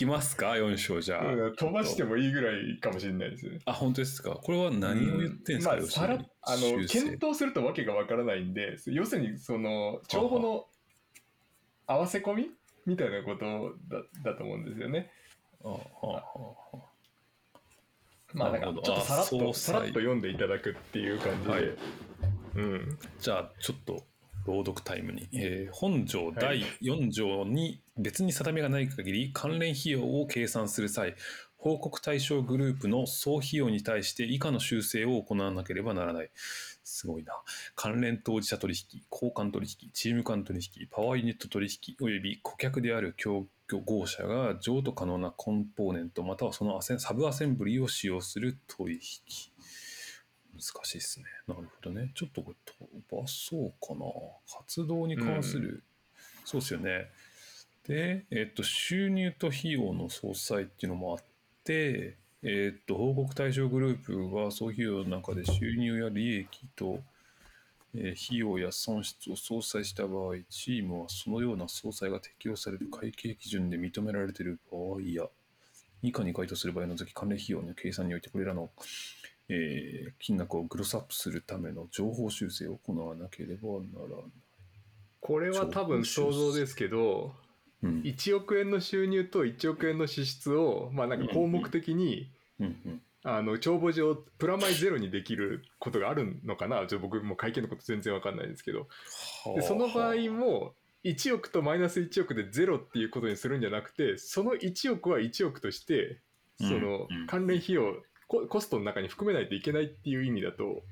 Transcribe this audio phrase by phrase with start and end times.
[0.00, 1.32] きますか ?4 章じゃあ。
[1.32, 3.58] うん飛ばしてもいいぐらいかもしれないですね。
[3.66, 4.30] あ、本当ですか？
[4.30, 10.66] これは何を言ってんですか、まあ、さらあの検討するとわけがわからないんで、要するにその帳簿の
[11.86, 12.50] 合わせ込み
[12.86, 15.10] みたいなことだだと思うんですよね。
[15.64, 16.22] あはあは
[16.74, 16.76] あ。
[18.32, 21.76] まあなんかちょっとさらっとさらっと読んでいただくっていう感じで、はい。
[22.56, 24.02] うん、じゃあ、ちょっと
[24.46, 25.28] 朗読タイムに。
[25.32, 31.14] えー本条は第い4条に別に定めがない限り、関連費用を計算する際、
[31.56, 36.30] 報告対象グループの総費用に対して以下の修正を行わなければならない。
[36.82, 37.34] すごいな。
[37.74, 43.46] 関連当事者取引、交換取引、チーム間取引、パワーユニット取引、および顧客である供
[43.78, 49.00] 合者が譲渡可能なコンポーネントまたはそのアセンサブアセンブリを使用する取引。
[50.54, 51.26] 難しいですね。
[51.46, 52.10] なるほどね。
[52.14, 54.04] ちょっとこれ飛ばそうかな。
[54.58, 55.82] 活動に関する、
[56.44, 57.10] そうですよね。
[57.86, 61.24] で、えっと、収入と費用の総裁っていうのもあっ
[61.64, 67.00] て、えっと、報告対象グループは総費用の中で収入や利益と、
[67.94, 75.24] えー費用や損失を相殺した場合、チームはそのような相殺が適用される会計基準で認められている場合や、
[76.02, 78.70] 以下に該当する場合を除き関連費用の計算においてこれらの
[79.50, 84.24] えー金額をグロスアップするための情報修正を行わなければならない。
[85.20, 87.34] これは多分想像ですけど
[87.82, 88.02] うん。
[88.02, 92.30] 1億円の収入と1億円の支出をまあなんか項目的に、
[93.22, 96.86] あの帳簿上プラマイゼロにできることがあるのかな？
[96.86, 98.88] ちょ僕も会計のこと全然わかんないんですけど。
[99.54, 106.20] でその場合も1億とマイナス1億でゼロっていうことにするんじゃなくてその1億は1億として
[106.58, 107.94] その関連費用
[108.30, 110.84] ココストの中に含めないといけないっていう意味だと。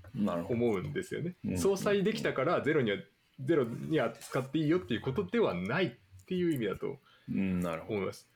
[0.50, 1.52] 思うんですよねう。
[1.52, 2.96] ん相殺できたからゼロには
[3.40, 6.98] ゼロに扱っていいよっていうことではないっていう意味だと。
[7.28, 8.28] 思います。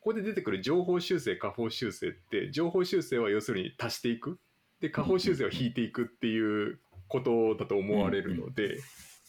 [0.00, 4.40] ここで出てくる情報修正、下方修正って、情報修正は要するに足していく。
[4.80, 8.78] で、下方修正は引いていくっていうことだと思われるので、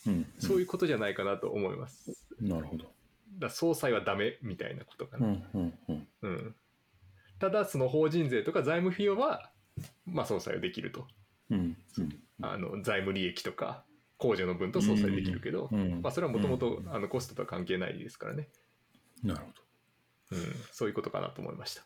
[0.08, 2.26] うんそういうことじゃないかなと思います。
[2.42, 2.86] うんなるほど。
[2.86, 2.94] だか
[3.42, 5.28] ら総裁はダメみたいなことかな。
[5.28, 6.56] うんうんうんうん。
[7.40, 9.52] ただ、その法人税とか財務費用は、
[10.06, 11.08] まあ、総裁はできると。
[11.50, 13.84] うんうんあの、財務利益とか、
[14.18, 18.50] 控除の分と総裁できるけど、うんまあ、それはもともと、あの、コストとは関係ないですからね。
[19.24, 19.52] なるほ
[20.38, 20.38] ど。
[20.38, 20.56] うん。
[20.72, 21.84] そういうことかなと思いました。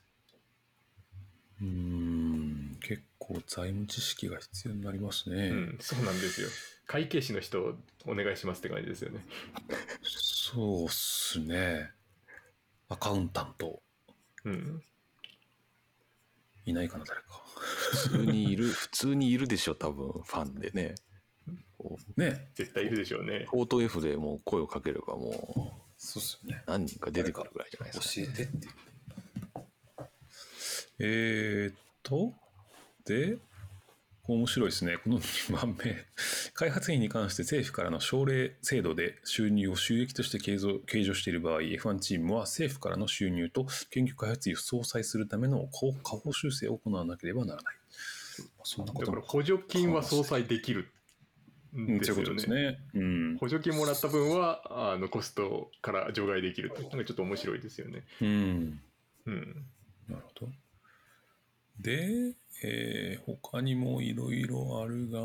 [1.62, 5.50] うーん結構財務知識が必要になりますね。
[5.50, 6.50] うん、そうなんですよ。
[6.86, 9.26] 会計士の人お願いしますって感じですよね。
[10.04, 11.92] そうっすね。
[12.90, 13.82] アカウンタント
[14.44, 14.84] うん。
[16.66, 17.44] いないかな、誰か。
[17.56, 20.96] 普通にいる、 普通にいるでしょ、多分、ファンでね。
[22.16, 23.48] ね絶対いるでしょうね。
[23.52, 26.72] オート F でもう声をかければもそうっすよねう。
[26.72, 28.26] 何人か出てくるぐらいじゃないですか。
[28.26, 28.74] 教えてっていう。
[31.00, 32.34] えーっと、
[33.06, 33.38] で、
[34.26, 34.98] 面白いですね。
[35.04, 36.06] この2番目。
[36.56, 47.76] 開発費に関して政府からの奨励制度で収入を収益として計上計上している場合、F1 チームは政府からの収入と研究開発費を相殺するための下方修正を行わなければならない。
[48.64, 50.88] そんなこともだから補助金は相殺できる
[51.76, 52.72] んうん、ですよそういうことですね。
[52.72, 52.80] ね。
[52.94, 53.04] う
[53.34, 53.38] ん。
[53.40, 56.82] 補助金もらった分はあのコストから除外できると。
[56.82, 58.04] なんかちょっと面白いですよね。
[58.22, 58.82] うん。
[59.26, 59.66] うん。
[60.08, 60.52] なるほど。
[61.80, 65.22] で、えー他にもいろいろあるが、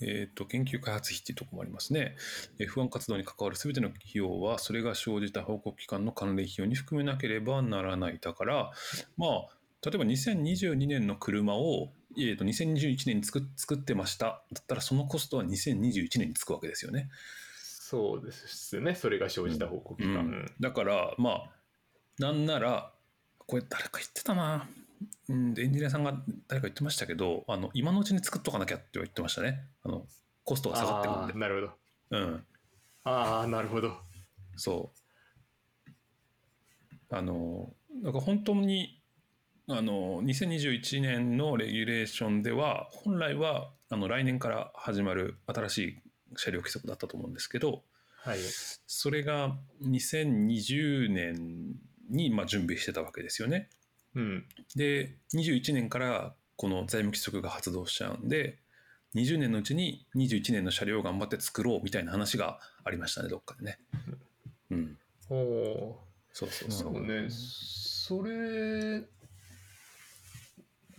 [0.00, 2.16] えっ、と、研究開発費っていうところもありますね。
[2.58, 8.18] F1 活動に関わるすべての費用は、それが生じた報告機関の関連費用に含めなければならない。
[8.20, 8.70] だから、
[9.16, 9.48] まあ、
[9.82, 14.42] 例えば2022年の車を、えー、と2021年に作っ作ってました。
[14.52, 17.08] だったら、そのコストは2021年につくわけですよね。
[17.88, 18.94] そうですね。
[18.94, 20.20] それが生じた報告期間。
[20.20, 21.50] うんだからまあ
[22.18, 22.92] なんなら
[23.46, 24.66] これ誰か言ってたな、
[25.28, 26.12] うん、エンジニアさんが
[26.48, 30.06] 誰か言ってましたけどあの今のうちに作っとかなきゃって言ってましたねあの
[30.44, 31.54] コストが下がってくるんでなる
[32.10, 32.18] ほど。
[32.18, 32.44] うん
[33.08, 33.92] ああ、なるほど。
[34.56, 35.94] そう
[37.10, 39.00] あのなんか本当に
[39.68, 45.98] あの2021年のレギュレーションでは本来はあの来年から始まる新しい
[46.36, 47.82] 車両規則だったと思うんですけど、
[48.22, 48.38] はい。
[48.86, 51.74] それが2020年
[52.10, 53.68] にまあ準備してたわけですよね。
[54.16, 54.44] うん。
[54.74, 58.58] で、21年からこの財務規則が発動しちゃうんで、
[59.14, 63.78] 20年のうちに21年の車両を頑張って作ろうみたいな話がありましたね、どっかでね。
[64.70, 64.98] うん。
[65.28, 66.00] おお
[66.32, 66.72] そうそうー。
[66.72, 66.78] そ。
[66.82, 67.28] そううね。
[67.30, 69.06] それ、ね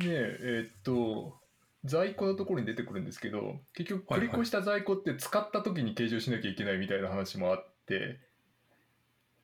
[0.05, 1.39] え、えーっと、
[1.83, 8.19] 在庫のところに出てくるんですけど、結局繰り越した在庫って使った時に計上しなきゃいけないみたいな話もあって、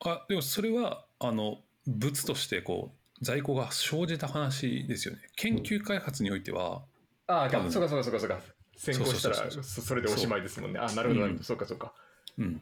[0.00, 5.22] あ、でもそれは、あの、物としてこう在庫が生じた話ですよね。
[5.36, 6.82] 研究開発においては、
[7.26, 8.40] ああ、そうかそうかそうかそうか。
[8.76, 10.78] 先行したらそれでおしまいですもんね。
[10.78, 11.92] あなるほど、なるほうんどそうかそうか。
[12.38, 12.60] うん。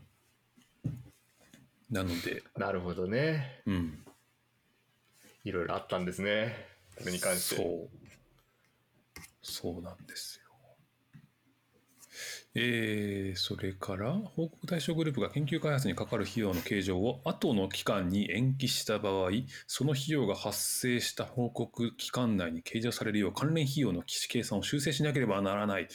[1.91, 3.63] なので、なるほどね。
[3.67, 4.05] うん。
[5.45, 6.55] いろいろあったんですね。
[6.97, 7.57] これに関して。
[7.57, 7.91] そう。
[9.43, 10.42] そうなんですよ。
[12.55, 19.31] えー、それから、報告対象グループが研究開発にかかる費用の計上を後の期間に延期した場合、
[19.67, 25.85] その費用が発生した報告期間内に計上されるよう関連費用の計算を修正しなければならない。
[25.85, 25.87] っ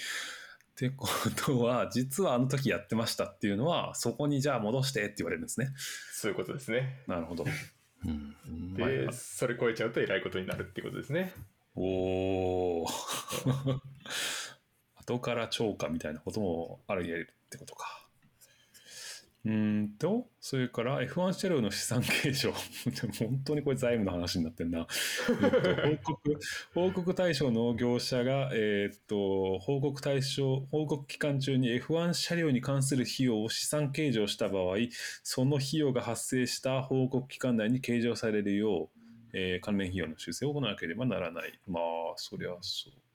[0.79, 5.69] てことは、実はあの時やってましたっていうのは、そこにじゃあ戻してって言われるんですね。
[6.11, 7.01] そういうことですね。
[7.07, 7.45] なるほど。
[8.05, 11.33] うんで、それ超えちゃうとえらいことになるっていうことですね。
[11.75, 12.87] おお。
[15.07, 18.07] 後から超過みたいなこともある言えるってことか。
[19.45, 22.51] うーんと、それから F1 車両の資産計上。
[23.17, 24.87] 本当にこれ財務の話になってんな。
[25.85, 26.39] えっと 報告、
[26.73, 34.75] 報告対象の業者が、えーっと、報告対象、報告期間中に F1 車両に関する費用を資産計上した場合、
[35.23, 38.99] その費用が発生した報告期間内に計上されるよう、
[39.33, 41.57] えー関連費用の修正を行わなければならない。
[41.67, 41.83] まあ、
[42.17, 43.06] そりゃそうか。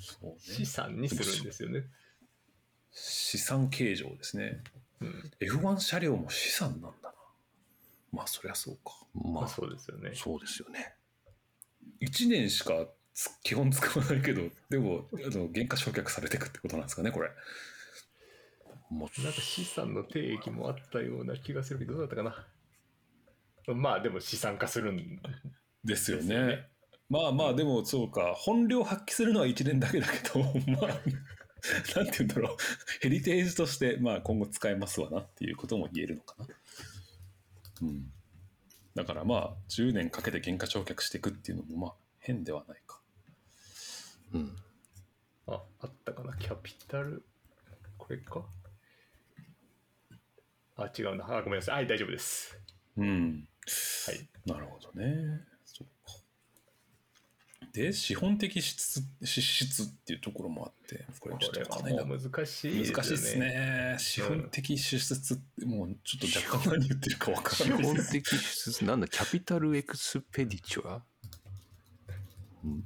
[0.00, 0.66] そう資ね。
[0.66, 1.84] 産にするんですよね。
[2.92, 4.62] 資産計上ですね。
[5.00, 5.30] うん。
[5.40, 7.14] F1 車両も資産なんだな。
[8.12, 8.92] まあ、そりゃそうか。
[9.14, 10.12] まあまあそうですよね。
[10.14, 10.94] そうですよね。
[12.00, 17.30] 1年しかつ基本使わないけど、でも、あの原価償却されていくってことなんですかね、これ。
[18.90, 23.74] まあなんか資産の定義もあったような気がするけど、どうだったかな。
[23.74, 25.20] まあでも資産化するん
[25.84, 26.69] ですよね。
[27.10, 30.44] まあまあ、でもそうか、本領発揮するのは1年だけだけど、
[30.80, 32.56] まあ、なんて言うんだろう、
[33.00, 36.46] ヘリテージとして、まあ今後使えますわなっていうことも言えるのかな。
[37.82, 38.12] うん。
[38.94, 43.00] だからまあ、10年かけて原価償却していくっていうのも、まあ、変ではないか。
[44.32, 44.56] うん。
[45.48, 46.36] あ、あったかな。
[46.36, 47.24] キャピタル？
[47.98, 48.46] これか？
[50.76, 51.28] あ、違うな。
[51.28, 51.74] あ、ごめんなさい。
[51.74, 52.56] はい、大丈夫です。
[52.96, 53.48] うん。
[54.06, 54.28] はい。
[54.46, 55.40] なるほどね。
[55.64, 56.19] そうか。
[57.72, 62.92] で、資本的支出支出っていうところもあって、これちょっとかなり難しいですよね。
[62.92, 63.96] 難しいですね。
[63.98, 68.12] 資本的支出って、もうちょっと若干何言ってるか分か基らない本です。
[68.12, 71.02] 的支出、なんだ、キャピタルエクスペディチュア？
[72.64, 72.84] うん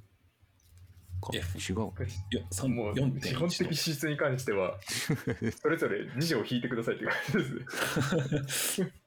[1.24, 1.90] かいや違う。
[2.30, 4.78] いや、3もう4.1基本的支出に関しては、
[5.62, 7.50] それぞれ2条引いてくださいっていう感じ
[8.42, 8.92] ですね。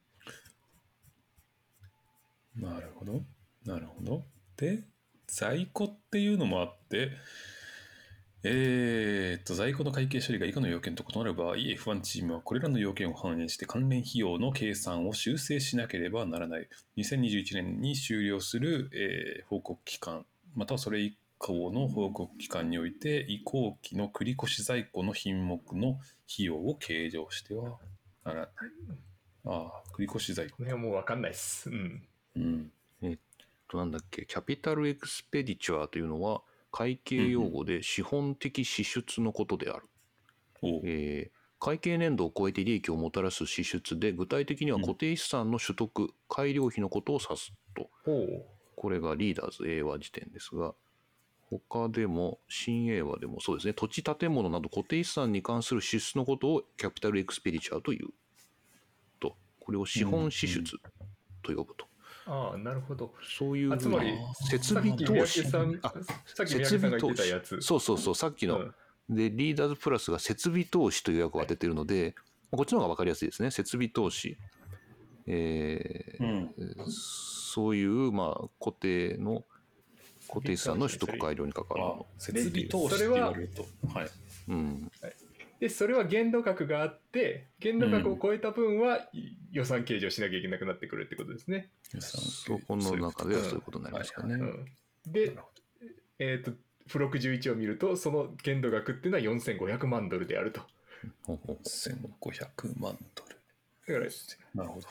[2.56, 3.24] なるほど。
[3.66, 4.26] なるほど。
[4.56, 4.84] で、
[5.28, 7.12] 在庫っていうのもあって、
[8.44, 16.70] えーっと、在庫の会計処理が以下の要件と異なる場合、F1 チームはこれらの要件を反映して関連費用の計算を修正しなければならない。
[16.98, 20.26] 2021年に終了する、えー報告期間、
[20.56, 26.00] またはそれ以降の報告期間において、移行期の繰越在庫の品目の
[26.32, 27.78] 費用を計上しては
[28.24, 28.50] ならない。
[29.46, 30.58] ああ、繰越在庫。
[30.58, 31.70] この辺はもう分かんないです。
[31.70, 32.08] うん。
[32.36, 32.72] うん。
[33.68, 36.42] となんだっけ、キャピタルエクスペディチュアというのは、
[36.72, 39.86] 会計用語で資本的支出のことである。
[40.62, 47.90] おうえー会計年度を超えて利益をもたらす支出で、具体的には固定資産の取得、改良費のことを指すと。
[48.76, 50.76] これがリーダーズ A 和辞典ですが、
[51.50, 58.10] 他でも、新 A 和でもそうですね、土地建物など固定資産に関する支出のことをキャピタルエクスペディチャーという。
[59.20, 60.64] と、これを資本支出
[61.42, 61.88] と呼ぶと。
[62.28, 63.14] ああ、なるほど。
[63.24, 64.14] そういうあつまり
[64.50, 67.62] 設備投資さっき三宅さんあさっき三宅さんが言ってたやつ。
[67.62, 68.76] そうそうそう、さっきの、うん
[69.10, 72.14] で、リーダーズプラスが設備投資という訳を当ててるので、
[72.52, 73.52] こっちの方が分かりやすいですね。
[73.52, 74.38] 設備投資。
[75.28, 76.86] えーうん。
[76.90, 79.46] そういう、まあ、固定の、
[80.28, 82.06] 固定資産の取得改良に関わる。
[82.18, 83.66] 設備投資って言われると。
[83.94, 84.10] はい。
[84.50, 84.92] うん。
[85.60, 89.10] で、それは限度額があって、限度額を超えた分は
[89.52, 91.70] 予算計上しなきゃいけなくなってくるってことですね。
[92.00, 94.36] そこの中ではそういうことになりますかね。
[94.36, 94.66] うん、
[95.08, 95.36] で、
[96.20, 96.52] えっ、と、
[96.86, 100.62] 付録11を見ると、その限度額っていうのは4500万ドルであると。
[101.24, 104.00] ほうほう1500万ドル。
[104.00, 104.88] だから、なるほど。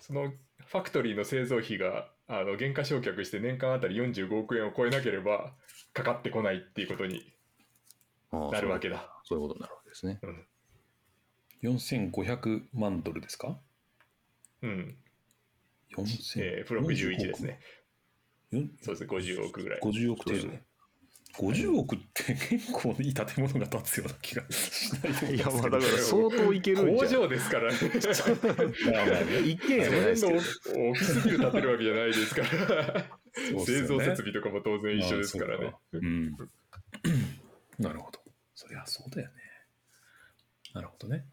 [0.00, 0.32] その
[0.66, 5.52] ファクトリーの製造費があの原価償却して年間あたり45億円を超えなければ
[5.92, 7.32] かかってこないっていうことに
[8.32, 9.10] なるわけだ。
[9.24, 10.20] そういうことになるわけですね。
[11.62, 13.58] 4500万ドルですか？
[14.62, 14.96] うん。
[15.96, 17.60] 4000えー、付録11ですね。
[18.82, 19.80] そうですね、50億ぐらい。
[19.80, 20.60] 50億程度そう。
[21.38, 24.90] 50億って結構いい建物が建つような気がし
[25.22, 27.78] ないいやまあだからそ相当いけるんじ工ゃん場ですからね。
[29.44, 32.48] 一軒家じゃないですけどその辺のオフィスビル建てるわけじゃないですから。
[32.48, 35.70] そうっすよね製造設備とかも当然一緒ですからねあ。
[35.92, 36.36] そうかうん。
[37.78, 38.20] なるほど。
[38.54, 39.34] そりゃそうだよね。
[40.74, 41.24] なるほどね。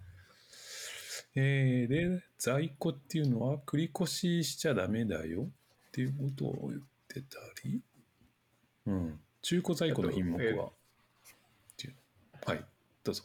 [1.36, 7.82] えー、で、在庫っていうのは繰り越ししちゃダメだよっていうことを言ってたり、
[8.86, 9.20] うん。
[9.42, 10.54] 中古在庫の品目えっ
[11.78, 11.96] ていう
[12.46, 12.66] はい、
[13.04, 13.24] どうぞ。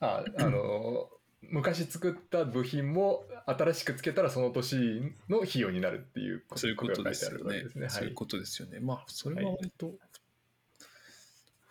[0.00, 1.08] ああの
[1.42, 7.82] 昔作った部品も新しくつけたらその年の費用になるっていうことそういうことがですよね書いてあるわけですね。
[7.82, 8.80] はいそういうことですよね。
[8.80, 9.94] まあ、それは割と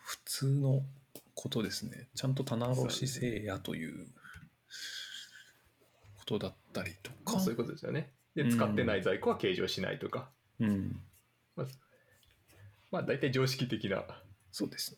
[0.08, 0.84] 普通の
[1.36, 2.08] ことですね。
[2.16, 4.08] ちゃんと棚卸しせいやという
[6.20, 7.34] ことだったりとか。
[7.34, 8.10] まあそういうことですよね。
[8.34, 10.30] で、うん使ってない在庫は計上しないとか、
[10.62, 11.02] うん、
[11.58, 14.06] まあ大体常識的な。
[14.54, 14.96] そうです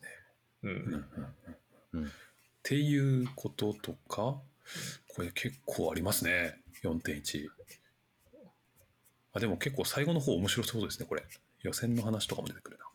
[0.62, 2.08] うんうんうんっ
[2.62, 4.38] ていうこととか、
[5.08, 6.60] これ結構ありますね。
[6.84, 7.48] 4.1。
[9.32, 11.24] あ、でも結構最後の方面白そうですね、これ。
[11.62, 12.89] 予選の話とかも出てくるな。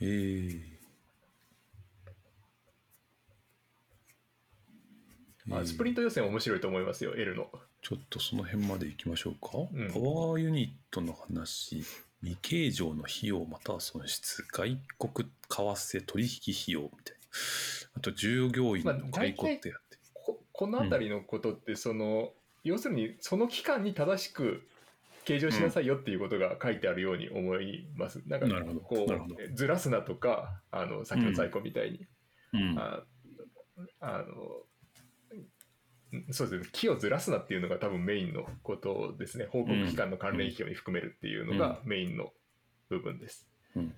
[0.00, 0.80] えー。
[5.52, 7.50] あスプリント予選面白いと思いますよ、L の。
[7.82, 9.58] ちょっとその辺まで行きましょうか。
[9.72, 11.82] うんパワーユニットの話、
[12.22, 17.20] 未計上の費用または損失、外国為替取引費用みたいな。
[17.96, 19.98] あと従業員の解雇ってやって。
[20.14, 24.68] ここの辺りのことって、その、要するにその期間に正しく
[25.30, 28.20] 計上しなさいよっていうことが書いてあるように思います。
[28.26, 32.06] なんかなるほどこうずらすなとか、あの先の在庫みたいに、
[32.52, 33.04] うんあ
[34.00, 34.26] あの
[36.32, 39.46] そうですね、木をずらすなっていうのが多分メインのことですね。
[39.48, 42.32] 報告期間の関連費用に含めるっていうのがメインの
[42.88, 43.46] 部分です。
[43.76, 43.94] うん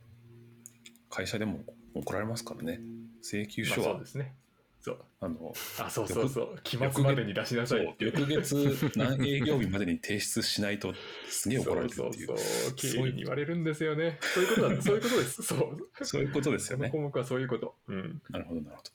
[1.08, 1.60] 会社でも
[1.94, 2.80] 怒られますからね。
[3.22, 4.34] 請求まあ書は、そうですね。
[4.82, 5.04] そう。
[5.20, 6.58] あの、あ、そうそうそう。
[6.64, 8.04] 期末までに出しなさいって。
[8.04, 10.92] 翌月何営業日までに提出しないと
[11.28, 12.10] すげえ怒られるっていう。
[12.10, 12.74] そうそうそう。
[12.74, 14.18] 経そういう理に言われるんですよね。
[14.20, 14.82] そういうことだ。
[14.82, 15.42] そういうことです。
[15.42, 16.04] そう。
[16.04, 16.90] そういうことですよね。
[16.90, 17.76] 項目はそういうこと。
[17.86, 18.22] うん。
[18.28, 18.90] なるほど、なるほど。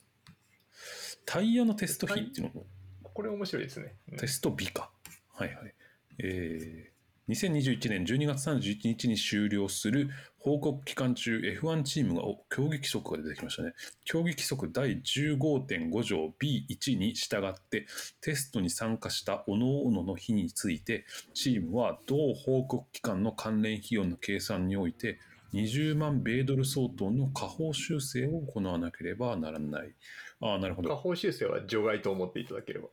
[1.24, 2.66] タイヤのテスト費っていうのも、
[3.02, 3.96] これ面白いですね。
[4.12, 4.90] うんテスト日か。
[5.32, 5.74] はいはい。
[6.18, 6.97] えー、
[7.28, 10.08] 2021年12月31日に終了する
[10.38, 13.74] 報告期間中 F1 チームがお競技規則が出てきましたね。
[14.04, 17.86] 競技規則第15.5条 B1 に従って
[18.22, 21.04] テストに参加した各々の日について
[21.34, 25.18] チームは同報告期間の関連費用の計算において
[25.52, 29.94] 20万米ドル相当の下方修正を行わなければならない。
[30.40, 30.96] ああ、なるほど下。
[30.96, 32.88] 方修正は除外と思っていただければ。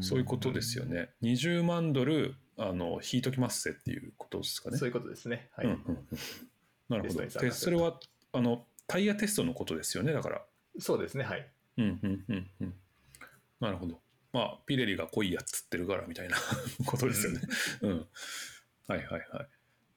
[0.00, 1.10] そういうことですよね。
[1.22, 4.76] 20万ドルあの引いときますせっていうことですかね。
[4.76, 5.48] そういうことですね。
[5.52, 5.66] はい。
[5.66, 6.18] うんうんうん
[6.88, 7.26] なるほど。
[7.40, 8.00] でそれは
[8.32, 10.12] あのタイヤテストのことですよね。
[10.12, 10.42] だから。
[10.78, 11.24] そうですね。
[11.24, 11.46] はい。
[11.76, 12.74] うんうんうんうん。
[13.60, 14.00] なるほど。
[14.32, 16.36] まあピレリが濃いやつってるからみたいな
[16.86, 17.40] ことですよね。
[17.82, 18.06] うん。
[18.88, 19.48] はいはいはい。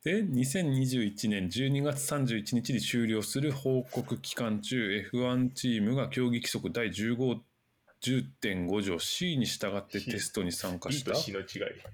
[0.04, 7.40] で、2021年12月31日に終了する報告期間中、F1 チームが競技規則第15
[8.02, 11.48] 10.5条 C に従ってテストに参加したと C の違い。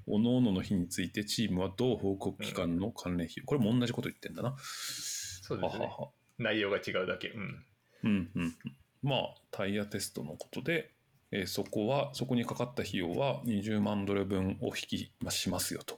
[0.06, 4.56] 各々の日についてチームは同報告期間の関連費用、これも同じこと言ってんだな。
[4.58, 5.86] そうですね。
[5.86, 7.30] ははは内容が違うだけ。
[7.30, 7.66] うん。
[8.04, 8.56] うんうんうん。
[9.04, 9.20] まあ
[9.52, 10.92] タイヤテストのことで、
[11.32, 15.98] えーそこはそこにかかった費用は20万ドル分を引きましますよと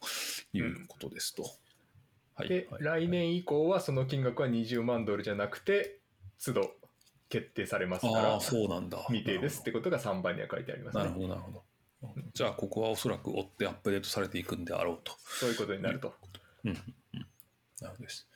[0.54, 1.44] いうことですと。
[2.34, 6.00] はいで、はい来年以降はその金額は20万ドルじゃなくて、
[6.44, 6.79] 都度
[7.30, 9.04] 決定されますからそうなんだ。
[9.08, 11.04] 未定ですってことが3番には書いてありますね。
[11.04, 11.64] なるほど、なるほど。
[12.34, 15.14] じゃあ、ここはおそらく追ってアップデートされていくんであろうと。
[15.20, 16.14] そういうことになると。
[16.64, 17.26] うんうんうん
[17.82, 18.28] なるほどです。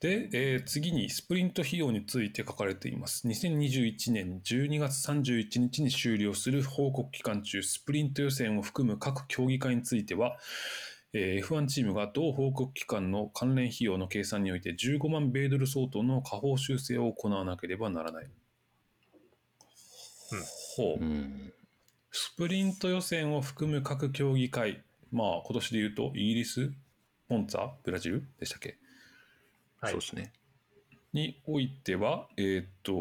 [0.00, 3.26] で、えー次にスプリント費用について書かれています。
[3.28, 10.36] 2021年12月31日に終了する報告期間中、スプリント予選を含む各競技会については、
[11.14, 18.24] えー F1 チームが同報告期間の関連費用の計算において15万米ドル相当の下方修正を行わなければならない。
[18.24, 18.30] うん
[20.76, 21.04] ほう。
[21.04, 21.52] うん
[22.14, 26.70] スプリント予選を含む各競技会、まあ今年で言うとイギリス、
[27.28, 28.76] モンツァ、ブラジルでしたっけ？
[29.80, 30.32] はいそうですね。
[31.14, 32.92] においては、えーっと、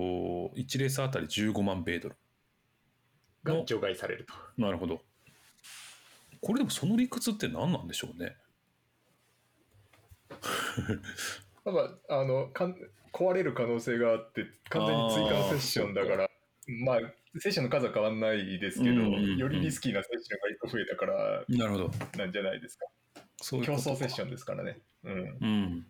[0.56, 2.16] 1レースあたり15万米ドル。
[3.44, 4.34] が除外されると。
[4.62, 5.02] なるほど。
[6.42, 8.36] これでもその理屈って何なんでしょうね。
[11.64, 11.72] ま
[12.10, 12.76] あ、あのかん
[13.14, 16.30] 壊れる可能性があって完全に追加のセッションだから
[16.68, 17.00] まあ
[17.40, 21.92] セッションの数は変わんないですけど、うんうんうんよりリスキーなセッションが一個増えたからなるほど。
[22.18, 22.86] なんじゃないですか。
[23.54, 24.80] ういうことか争セッションですからね。
[25.04, 25.38] うん。
[25.42, 25.86] うん。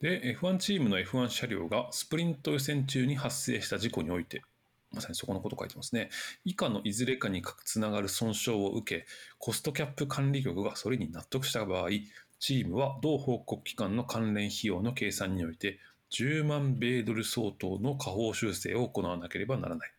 [0.00, 4.42] で、F1 チームの F1 車両がスプリント予選中に発生した事故において、
[4.96, 6.10] まさにそこのこと書いてますね。
[6.44, 9.06] 以下のいずれかにつながる損傷を受け、
[9.38, 11.90] コストキャップ管理局がそれに納得した場合、
[12.40, 15.78] チームは同報告機関の関連費用の計算において、
[16.12, 19.90] 10万米ドル相当の下方修正を行わなければならない。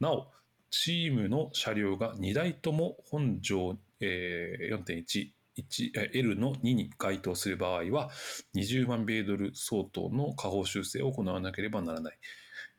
[0.00, 0.32] なお、
[0.70, 8.10] チームの車両が2台とも本条、えー4.1、1L の2に該当する場合は、
[8.54, 12.18] 20万米ドル相当の下方修正を行わなければならない。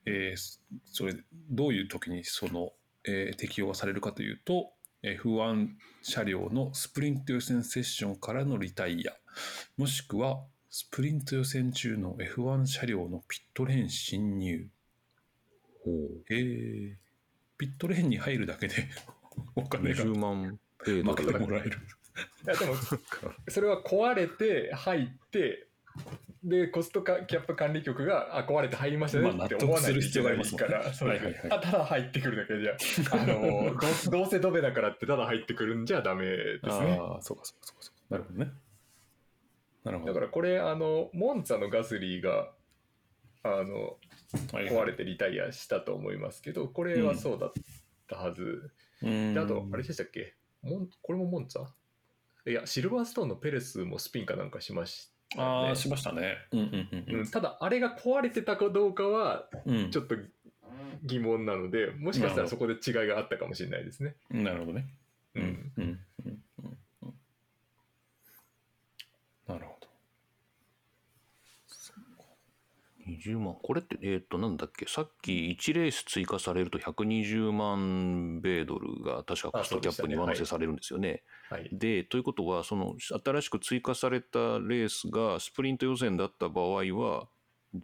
[0.06, 1.16] えーそれ、
[1.50, 2.74] どういう時にその、
[3.06, 4.72] えー適用がされるかというと、
[5.04, 5.70] F1
[6.02, 9.14] 車両のスプリント予選セッションからのリタイア、
[9.78, 14.68] もしくはスプリント予選中の F1 車両のピットレーン侵入。
[15.84, 15.96] ほう
[16.30, 16.96] えー
[17.58, 18.88] ピットレーンに入るだけで
[19.56, 21.78] お金が20万米ド負けルてもらえる。
[22.46, 22.76] いやでも
[23.50, 25.68] それは壊れて入って
[26.44, 31.52] でコストカキャップ管理局があ壊れて入りましたねまあって思わないとありますからそうはいはいはい。
[31.52, 32.78] あただ入ってくるだけじゃ。
[33.12, 36.98] あのどどうせドベだからってただ入ってくるんじゃダメですね。
[37.00, 38.02] ああ、そうかそうかそうかそうか。
[38.10, 38.52] なるほどね。
[39.84, 40.14] なるほど。
[40.14, 42.54] だからこれあのモンツァのガスリーが
[43.44, 43.98] あの
[44.54, 47.52] はい壊れてリタイアしたと思いますけどこれはそうだっ
[48.08, 49.34] たはず、うん。
[49.34, 50.36] であとあれでしたっけ？
[50.62, 51.66] モンこれもモンツァ？
[52.50, 56.38] いやシルバーストーンのペレスもスピンかなんかしましああ、しましたね。
[56.52, 59.46] うんうんうんうん、ただあれが壊れてたかどうかは
[59.92, 60.16] ちょっと
[61.04, 64.16] 疑問なのでもしかしたらそこで違いがあったかもしれないですね。
[64.30, 64.88] なるほどね。
[65.36, 65.72] うん。
[65.78, 66.00] うん
[69.48, 69.88] なるほど。
[73.20, 73.56] 20万。
[73.62, 81.24] これってえっ、となんだっけさっき1レース追加されると120万米ドルが確かコストキャップに上乗せされるんですよね。
[81.50, 87.28] はい、でということはその新しく追加されたレースがスプリント予選だった場合は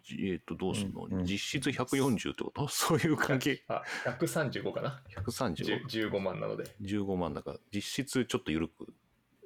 [0.02, 2.66] じえっ、とどうするの、うんうん実質140ってこと？
[2.68, 3.62] そういう関係。
[3.68, 6.64] あ135かな？130 10 15万なので。
[6.82, 8.92] 15万だから実質ちょっと緩く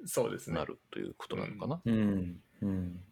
[0.05, 0.55] そうですね。
[0.57, 1.81] なるということなのかな？
[1.85, 1.93] うん。
[1.93, 2.41] うん。
[2.61, 3.03] うん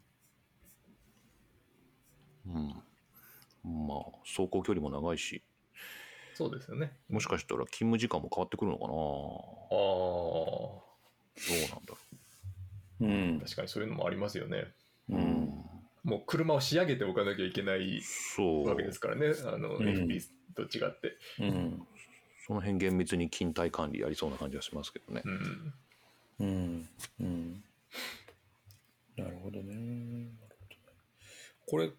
[3.64, 5.42] まあ走行距離も長いし。
[6.34, 6.92] そうですよね。
[7.08, 8.90] もしかしたら勤務時間も変わってくるのかな。
[8.92, 10.84] あど
[11.48, 11.98] うなんだろ
[13.00, 13.06] う。
[13.06, 13.36] ん。
[13.36, 14.72] あ確かにそういうのもありますよね。
[15.10, 15.16] う。
[15.16, 15.64] うん。
[16.02, 18.68] もう車を仕上げておかなきゃいけないそう。
[18.68, 19.32] わけですからね。
[19.46, 19.86] あの、うん。
[19.86, 20.22] FP
[20.54, 21.86] と違って、うん。
[22.46, 25.22] その辺厳密に勤怠管理やりそうな感じがしますけどね。
[25.24, 25.28] う。
[25.28, 25.72] ん、
[26.40, 26.88] うん。
[27.20, 27.64] うん。
[29.16, 29.74] なるほどね。
[29.74, 30.90] なるほどね。
[31.66, 31.90] これ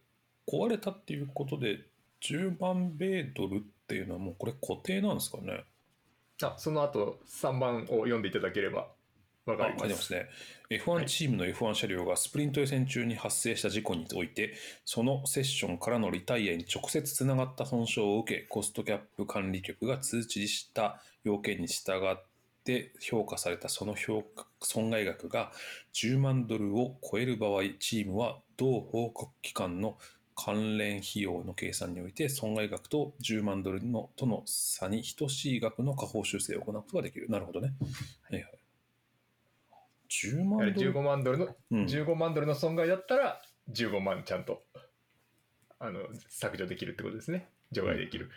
[0.48, 1.80] 壊れたっていうことで
[2.22, 5.64] 10万米ドルっていうのはもうこれ固定なんですかね？
[6.44, 8.88] あその後3番を読んでいただければ
[9.46, 9.82] わかあります。
[9.82, 10.26] 書いてますね。
[10.70, 14.54] F1 チームの F1 車両がスプリント予選中に発生した事故において、
[14.86, 22.24] そのセッションからのリタイアに直接つながった損傷を受け、コストキャップ管理局が通知した要件に従っ
[22.64, 25.52] て評価されたその評価損害額が
[25.94, 29.98] 10万ドルを超える場合、チームは同報告機関の
[30.44, 37.30] 関連費用の計算において損害額と10万ドルのとの差に等しい額の下方修正を行うことができる。
[37.30, 37.74] なるほどね。
[38.30, 38.62] はいはい。
[40.10, 44.64] 10やはり万ドル15万ドルの、うん15万ドルの損害だったら15万ちゃんと
[45.80, 48.30] あの削除できるってことですね除外できる、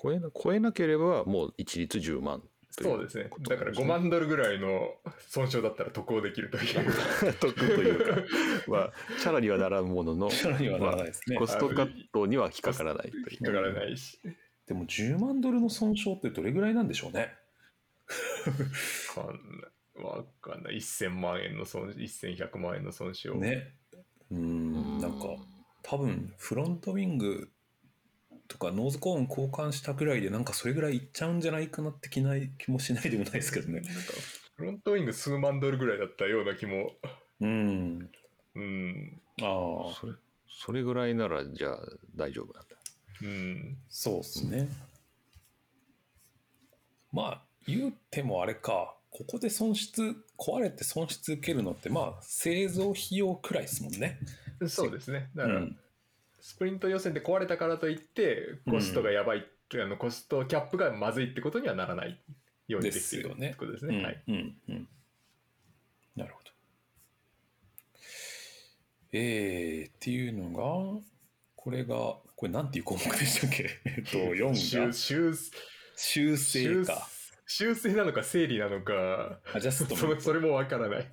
[0.00, 2.42] 超えな超えなければもう一律10万
[2.82, 3.30] そうですね。
[3.48, 4.94] だから5万ドルぐらいの
[5.28, 7.34] 損傷だったら渡航できるという。
[7.38, 8.22] 得というか、
[8.66, 11.36] まあ、チャラにはならんものの、チャラにはならないですね。
[11.36, 14.18] まあコストカットには引っかからないという引っかからないし。
[14.66, 17.34] でも10万ドルの損傷ってどれぐらいなんでしょうね。
[19.16, 19.74] わかんない。
[20.02, 23.34] わかんない1000万円の損1100万円の損傷。
[23.34, 23.74] ね。
[24.30, 25.36] うーん、なんか
[25.82, 27.50] 多分フロントウィング
[28.48, 33.80] とかノーズコーン交換したぐらいでなんかそれぐらいいっちゃうんじゃないかなって気ない気もしないでもないですけどね。
[33.80, 33.90] なんか
[34.56, 36.92] フロントウィング数万ドルぐらいだったような気も
[37.40, 38.10] うん。
[38.54, 40.12] うんああ、それ
[40.48, 41.78] それぐらいならじゃあ
[42.14, 42.76] 大丈夫なんだ。
[43.22, 44.68] うんそうですね。
[47.12, 54.18] まあ言うてもあれか、ここで損失、壊れて損失受けるのってまあ製造費用くらいですもんね。
[54.68, 55.76] そうですねだから、うん
[56.44, 62.20] スプリント予選で壊れたからといってコストがやばいって、あのコストキャップがまずいってことにはならない
[62.68, 64.02] ようにできてるってことですね。
[64.02, 64.88] はい、うんうんうん。
[66.14, 66.50] なるほど。
[69.12, 71.00] えー、っていうのが、
[71.56, 73.70] これが、これなんていう項目でしたっけ？
[73.86, 75.34] えっと、4修が修
[75.96, 77.08] 修正か。
[77.46, 77.94] 修正。
[77.94, 81.06] なのか整理なのか、アジャストそれそれもわからない。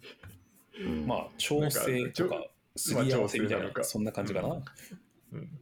[0.82, 1.08] うん。
[1.08, 4.50] まあ、調整とか、すり合わせみたいな、なそんな感じかな。
[4.50, 4.64] うん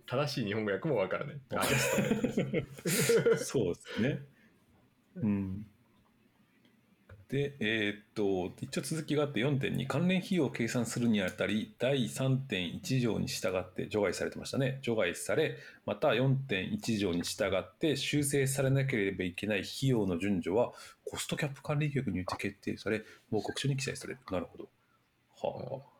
[0.08, 1.38] 正しい日本語訳もわからない。
[1.56, 2.66] アジャストメン
[3.38, 4.20] トそうですね。
[5.18, 5.66] うん。
[7.30, 14.80] で、えーっと、一応続きがあって4.2、関連費用を計算するにあたり、第3.1条に従って除外されてましたね。
[14.82, 20.74] 除外され、また4.1条に従って修正されなければいけない費用の順序は、
[21.06, 24.20] コストキャップ管理局によって決定され、報告書に記載される。
[24.32, 24.70] なるほど。
[25.42, 25.99] はあ、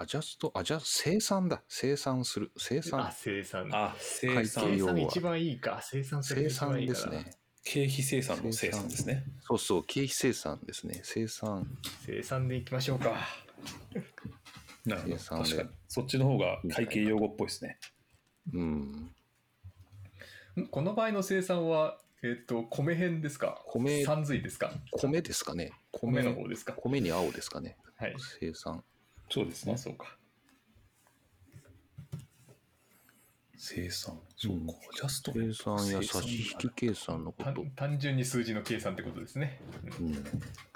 [0.00, 1.60] アジャスト、アジャ生産だ。
[1.66, 2.52] 生産する。
[2.56, 3.12] 生あ産。
[3.12, 3.68] 生産。
[3.72, 3.84] あ。
[3.86, 5.80] あ、生会産計、要は生産一番いいか。
[5.82, 7.30] 生産する生産ですね。
[7.64, 9.24] 経費生産の生産ですね。
[9.42, 11.00] そうそう、経費生産ですね。
[11.02, 11.66] 生産。
[12.06, 13.12] 生産でいきましょうか。
[14.86, 15.16] なるほど。
[15.16, 15.68] 生産で確かに。
[15.88, 17.78] そっちの方が会計用語っぽいですね。
[18.54, 19.10] うん。
[20.60, 23.62] んこの場合の生産は、えっ、と、米編ですか？
[23.66, 24.70] 米三髄ですか？
[24.92, 25.72] 米ですかね。
[25.90, 26.74] 米米の方ですか？
[26.74, 27.76] 米に青ですかね。
[27.96, 28.14] はい。
[28.40, 28.84] 生産。
[29.30, 29.78] そうですねまあ、。
[29.78, 30.16] そうか。
[33.56, 34.18] 生産。
[34.36, 34.72] そうか。
[34.94, 37.44] ジャスト生産や差し引き計算のこと。
[37.44, 39.60] 単単純に数字の計算ってことですね。
[40.00, 40.24] うんうん。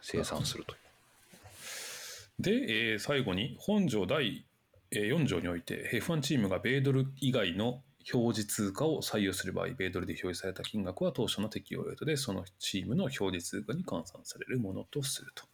[0.01, 2.43] 生産するという。
[2.43, 2.51] で、
[2.93, 4.45] えー最後に本条第
[4.91, 15.45] えー4条において F1 チームが米ドル以外の表示通貨を採用する場合、米ドルで表示された金額は当初の適用レートで、そのチームの表示通貨に換算されるものとすると。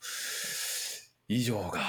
[1.29, 1.81] 以上が、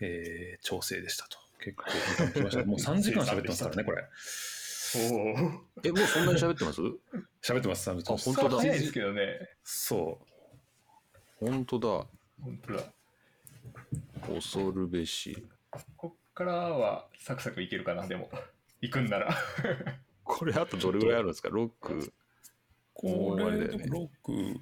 [0.00, 1.38] えー調整でしたと。
[1.60, 2.64] 結構時間来ました。
[2.64, 4.04] もう3時間喋ってますからね、 これ。
[4.96, 5.64] おお。
[5.82, 6.80] え、もうそんなに喋ってます？
[7.42, 8.30] 喋ってます、喋ってます。
[8.30, 9.48] あ本当だ早いですけどね。
[9.64, 10.20] そ
[11.40, 11.46] う。
[11.46, 11.88] 本当だ。
[12.42, 12.82] 本当だ。
[14.28, 15.46] 恐るべし。
[15.96, 18.30] こっからはサクサクいけるかな、でも。
[18.80, 19.34] 行くんなら。
[20.22, 22.12] これあとどれぐらいあるんですか ?6。
[22.94, 24.60] これれ、だよね6、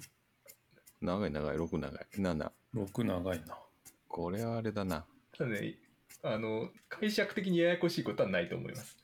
[1.01, 2.07] 長い長い、6長い。
[2.15, 2.51] 7。
[2.73, 3.57] 6長いな。
[4.07, 5.05] これはあれだな。
[5.37, 5.75] ただね、
[6.21, 8.97] あの、解釈的にややこしいことはないと思います。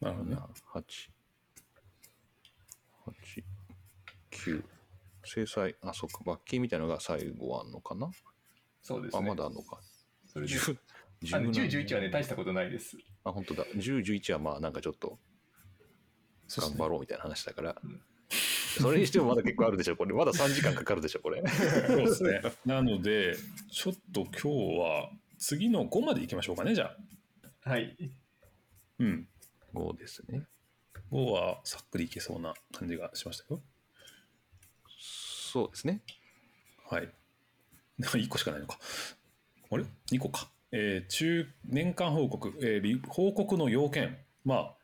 [0.00, 0.36] なるほどね。
[0.36, 0.40] 7、
[0.80, 0.84] 8、
[3.06, 3.44] 8、
[4.30, 4.64] 9。
[5.24, 8.06] 制裁、あ、そっか、罰金みたいなのが最後あんのかな？
[8.06, 8.10] あ、
[8.82, 9.28] そうですね。
[9.28, 9.80] まだあんのか。
[10.26, 10.78] それで、10、
[11.34, 12.96] あの10、10 11はね、大したことないです。
[13.24, 13.64] あ、本当だ。
[13.76, 15.18] 10、11はまあなんかちょっと
[16.48, 18.00] 頑張ろうみたいな話だからうん。
[18.80, 20.14] それにしてもまだ結構あるでしょ、これ。
[20.14, 21.42] まだ3時間かかるでしょ、これ。
[21.88, 22.40] そうですね。
[22.64, 23.34] なので、
[23.70, 26.94] ちょっと今日は次の5までいきましょうかね、じゃ
[27.64, 27.70] あ。
[27.70, 27.96] はい。
[28.98, 29.26] うん。
[29.74, 30.46] 5ですね。
[31.10, 33.60] 5はさっくりいけそうな感じがしましたよ。
[34.98, 36.02] そうですね。
[36.86, 37.08] はい。
[38.00, 38.78] 1個しかないのか。
[39.70, 40.50] あれ ?2 個か。
[40.72, 44.18] えー中年間報告、えーリ報告の要件。
[44.44, 44.76] まあ、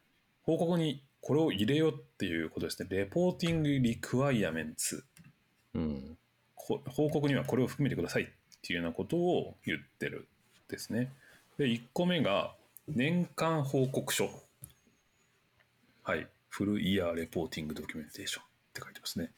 [0.42, 2.88] 報告にこれを入れようっていうことですね。
[2.90, 5.05] レポーティングリクワイアメンツ。
[5.75, 6.19] うん。
[6.55, 8.27] こ報告にはこれを含めてくださいっ
[8.62, 10.29] ていうようなことを言ってる
[10.69, 11.13] ですね。
[11.59, 12.55] で、1個目が
[12.89, 14.29] 年間報告書。
[16.03, 16.27] はい。
[16.49, 19.31] フルイヤーレポーティングドキュメンテーションって書いてますね。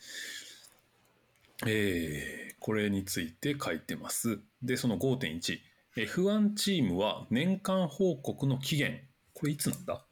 [1.67, 4.41] えーこれについて書いてます。
[4.63, 5.61] で、その5.1。
[5.97, 9.03] F1 チームは年間報告の期限。
[9.33, 10.05] これいつなんだ？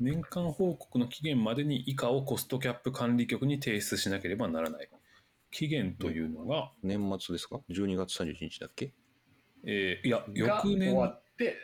[0.00, 4.88] 年間報告の期限までに以下をコストキャップ管理局に提出しなければならない。
[5.50, 8.92] 期限というのが、年末ですか ?12 月31日だっけ？
[9.64, 11.56] えーいや、が翌終わ年、って、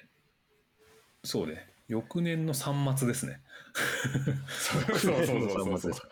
[1.24, 3.40] そうね、翌年の3末ですね。
[4.48, 5.92] そうそうそうそうそう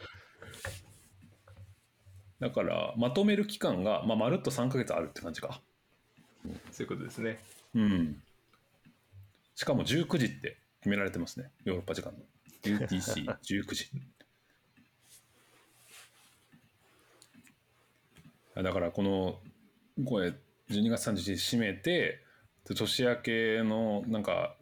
[2.41, 5.61] だから、まとめる期間が、まあ、まるっと3ヶ月あるって感じか。
[6.73, 7.39] そういうことですね。
[7.75, 8.23] うん。
[9.55, 12.19] しかも19時って決められてますね、ヨーロッパ時間の。
[12.63, 13.91] UTC19 時。
[18.55, 19.41] だから、この、
[20.07, 20.33] これ、
[20.71, 22.21] 12月31日閉めて、
[22.65, 24.57] 年明けのなんか、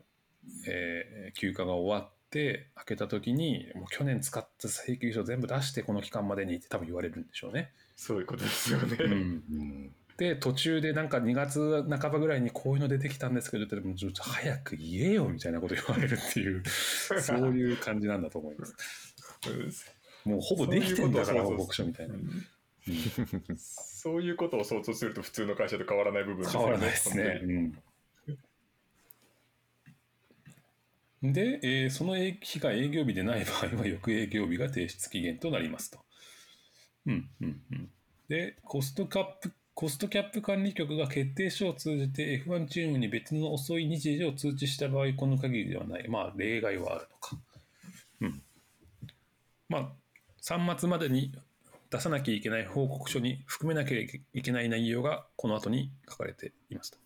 [0.67, 7.73] えー休暇が終わって、開けた時に、もう去年使った請求書全部出して、この期間までにって多分言われるんでしょうね。
[7.97, 8.97] そういうことですよね。
[8.99, 9.95] うんうん。
[10.19, 18.75] で途中でなんか2月半ばぐらいにこういうの出てきたんですけどってもちょっと早く言えよみたいなこと言われるっていう そういう感じなんだと思います
[20.25, 22.17] もうほぼできてんだから報告書みたいな
[23.57, 27.83] そういうことを想像すると普通の会社と変わらない部分です変わらないですね、うん
[31.21, 35.99] で、えーその日が営業日でない場合は翌営業日が提出期限となりますと
[37.07, 37.91] うんうんうん
[38.29, 46.09] でコストキャップコストキャップ管理局が決定書を通じて F1 チームに別の遅い日時を通知した場合、この限りではない。
[46.09, 47.39] まあ、例外はあるのか。
[48.23, 48.43] うん。
[49.69, 49.93] まあ、
[50.43, 51.33] 3末までに
[51.91, 56.99] 出さなきゃいけない報告書に含めなきゃいけない内容がこの後に書かれていますと。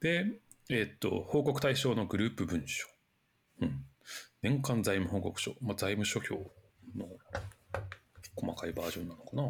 [0.00, 0.26] で、
[0.68, 2.86] えっと、報告対象のグループ文書。
[3.62, 3.84] うん。
[4.42, 5.54] 年間財務報告書。
[5.62, 6.50] まあ、財務諸表
[6.96, 7.08] の
[8.34, 9.42] 細かいバージョンなのかな。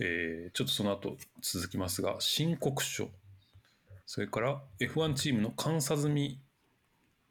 [0.00, 3.08] えーちょっとその後続きますが、申告書。
[4.06, 6.40] それから F1 チームの監査済み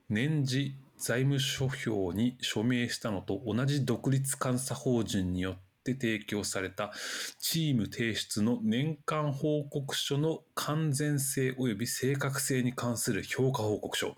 [0.07, 6.91] 年次財務諸表に署名したのと同じ独立監査法人によって提供された
[7.39, 14.15] チーム提出の年間報告書の完全性及び正確性に関する評価報告書。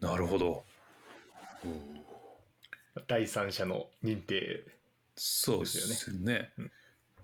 [0.00, 0.64] なるほど。
[3.06, 4.64] 第三者の認定
[5.16, 6.52] そうですね。
[6.58, 6.70] うん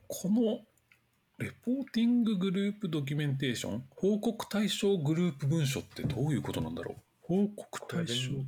[0.08, 0.60] この
[1.38, 6.96] レポーティンググループドキュメンテーション報告対象グループ文書ってどういうことなんだろう？
[7.22, 8.44] 報告対象これ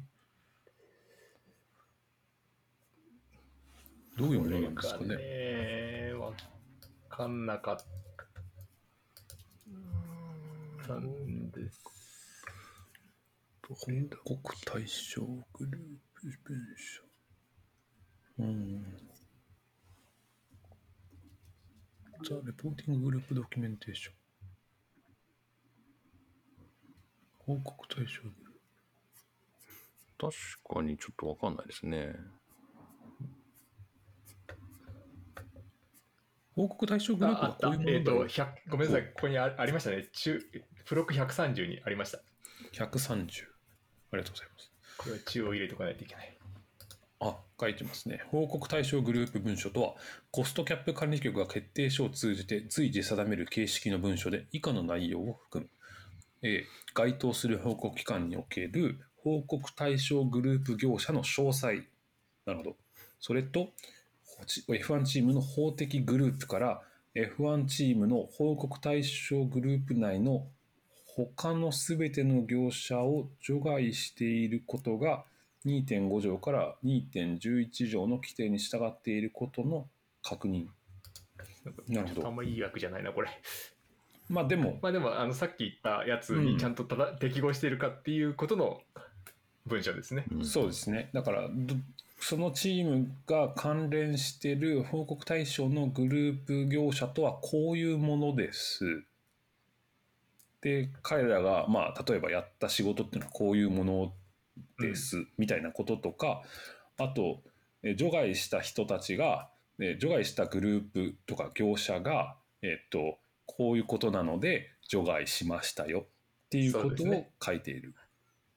[4.19, 5.17] どういうものなんですかね。
[5.17, 6.33] ねわ
[7.09, 7.89] かんなかった。
[10.95, 11.81] んです。
[13.63, 13.77] 報
[14.25, 15.83] 告対象グルー
[16.15, 17.03] プ文書
[18.39, 18.85] うん。
[22.25, 24.15] ザ・レポーティンググループドキュメンテーション。
[27.39, 28.35] 報告対象グルー
[30.19, 30.27] プ。
[30.67, 32.17] 確かにちょっとわかんないですね。
[36.59, 39.05] 報告対象グループはこういうもえっ、とのだろう100ごめんなさい。
[39.05, 40.09] ここにあありましたね。
[40.13, 40.41] 中
[40.85, 42.19] 付録130にありました。
[42.73, 44.73] 130ありがとうございます。
[44.97, 46.37] これは中を入れておかないといけない。
[47.21, 48.23] あ書いてますね。
[48.33, 49.95] 報告対象グループ文書とは
[50.33, 55.71] コストキャップ管理局が決定書を通じて随時定める形式の文書で以下の内容を含む。
[56.43, 61.85] A 該当する報告機関における報告対象グループ業者の詳細。
[62.47, 62.77] なるほど。
[63.21, 63.69] それと
[64.45, 66.83] F1 チームの法的グループから
[67.15, 70.47] F1 チームの報告対象グループ内の
[71.17, 75.25] 他のすべての業者を除外していることが
[75.67, 79.89] 2.5条から2.11条の規定に従っていることの
[80.23, 80.67] 確認。
[81.89, 82.29] なるほど。
[82.29, 83.29] あんまりいい訳じゃないなこれ。
[84.29, 86.45] まあでも、まあでもあのさっき言ったやつうん。
[86.45, 88.81] にちゃんとただ、適合しているかっていうことの
[89.67, 90.45] 文章ですね、うん。
[90.45, 91.11] そうですね。
[91.13, 91.75] だから、ど
[92.21, 99.05] そのチームが関連している報告対象のグループ業者とはこういうものです。
[100.61, 104.13] で、彼らが、まあ、例えばやった仕事っていうのはこういうもの
[104.81, 106.43] です、みたいなこととか、
[106.99, 107.43] あと、
[107.85, 117.95] え除外した人たちが、え除外したグループとか業者が、えっと、こういうことなので除外しましたよっていうことを書いている。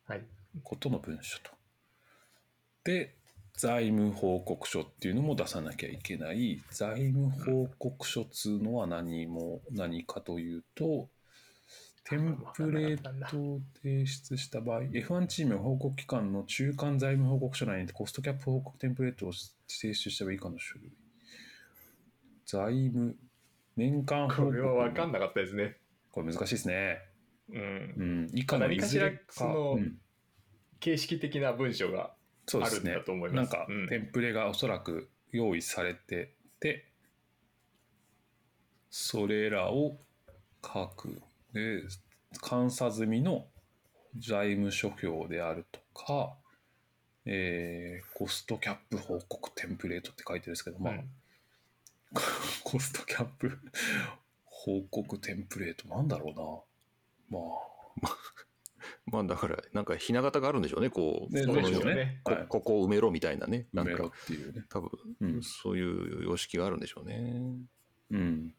[0.05, 0.21] はい
[0.63, 1.51] ことの文書と。
[2.83, 3.15] で、
[3.57, 6.61] 財務報告書っていうのも出さなきゃいけない。
[6.71, 11.09] 財務報告書っつうのは何も、何かというと、
[12.03, 19.31] テンプレートを提出した場合、F1 チームや報告機関の中間財務報告書内にコストキャップ報告テンプレートを
[19.67, 20.91] 提出した場合以下の種類。
[22.45, 23.15] 財務、
[23.77, 24.47] 年間報告。
[24.47, 25.77] これは分かんなかったですね
[26.11, 26.99] これ難しいですね。
[27.49, 28.29] うんうん。
[28.33, 29.15] 以下のいずれか。
[29.15, 29.97] 何かしらそのうん
[30.81, 32.11] 形式的な文章が
[32.53, 36.87] あるんだと思いますなんか、うんテンプレがおそらく用意されてて、
[38.89, 39.97] それらを
[40.63, 41.21] 書く。
[41.53, 41.83] で、
[42.49, 43.45] 監査済みの
[44.17, 46.35] 財務諸表であるとか、
[47.25, 51.09] えーコストキャップ報告テンプレートって書いてるんですけど、まあ、うん
[52.63, 53.57] コストキャップ
[54.43, 56.65] 報告テンプレートなんだろ
[57.31, 57.39] うな。
[57.39, 57.45] ま
[58.03, 58.40] あ、
[59.05, 62.21] まあだから、なんかひな形があるんでしょうね、こう、ねこね。
[62.23, 62.45] こはい。
[62.47, 63.67] ここを埋めろみたいなね。
[63.73, 64.63] なんか、っていうね。
[64.69, 64.89] 多分、
[65.21, 65.43] うん。
[65.43, 67.55] そういう様式があるんでしょうね。
[68.11, 68.53] うん、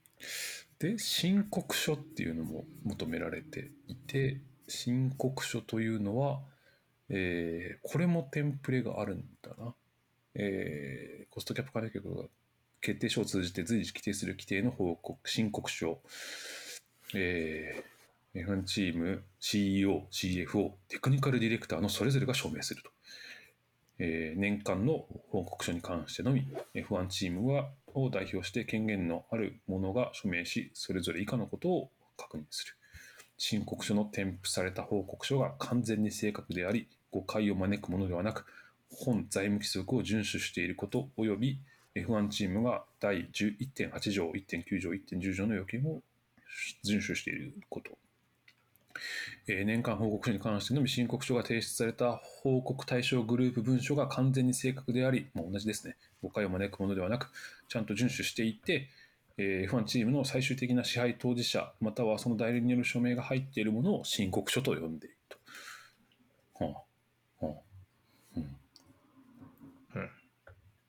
[0.78, 6.40] で申告書っていうのも求められていて申告書というのは、
[7.10, 9.74] えーこれもテンプレがあるんだな、
[10.34, 12.24] えーコストキャップ管理局が
[12.80, 16.00] 決定書を通じて随時規定する規定の報告申告書、
[17.14, 17.91] えー
[18.34, 22.90] F1 チーム CEO、CFO、テクニカルディレクターのそれぞれが署名すると。
[23.98, 32.72] えー年間の報告書に関してのみ F1 チームはを代表して権限のある者が署名しそれぞれ以下のことを確認する
[33.36, 38.46] 申告書の添付された報告書が完全に正確であり誤解を招くものではなく
[38.90, 41.58] 本財務規則を遵守していること及び
[41.94, 46.02] F1 チームが第11.8条1.9条1.10条の要件を
[46.84, 47.90] 遵守していること
[49.48, 57.30] えー年間報告書に関してのみ申告書が提出された報告対象グループ文書が完全に正確であり、まあ、同じですね、誤解を招くものではなく、
[57.68, 58.88] ちゃんと遵守していて、
[59.38, 65.38] えー F1 チームの最終的な支配当事者、またはその代理人による署名が入っているものを申告書と呼んでいると。
[66.64, 66.82] は
[67.40, 67.72] あはあ
[68.36, 68.50] うん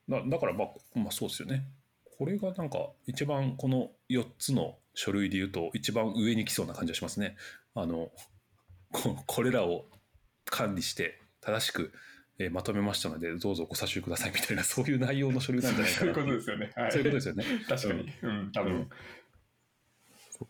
[0.10, 1.66] だだから、まあ、まあそうですよね。
[2.18, 7.36] これがなんか一番この4つの書類で言うと一番上に来そうな感じがしますね。
[7.76, 8.12] あの
[8.92, 9.86] ここれらを
[10.46, 11.92] 管理して正しく、
[12.38, 16.72] えーまとめましたのでどうぞご査集くださいみたいなそういう内容の書類なんじゃないか そういうなことですよね。
[16.76, 16.92] はい。
[16.92, 17.46] そういうことですよね。
[17.68, 18.14] 確かに。
[18.22, 18.90] うん、多分。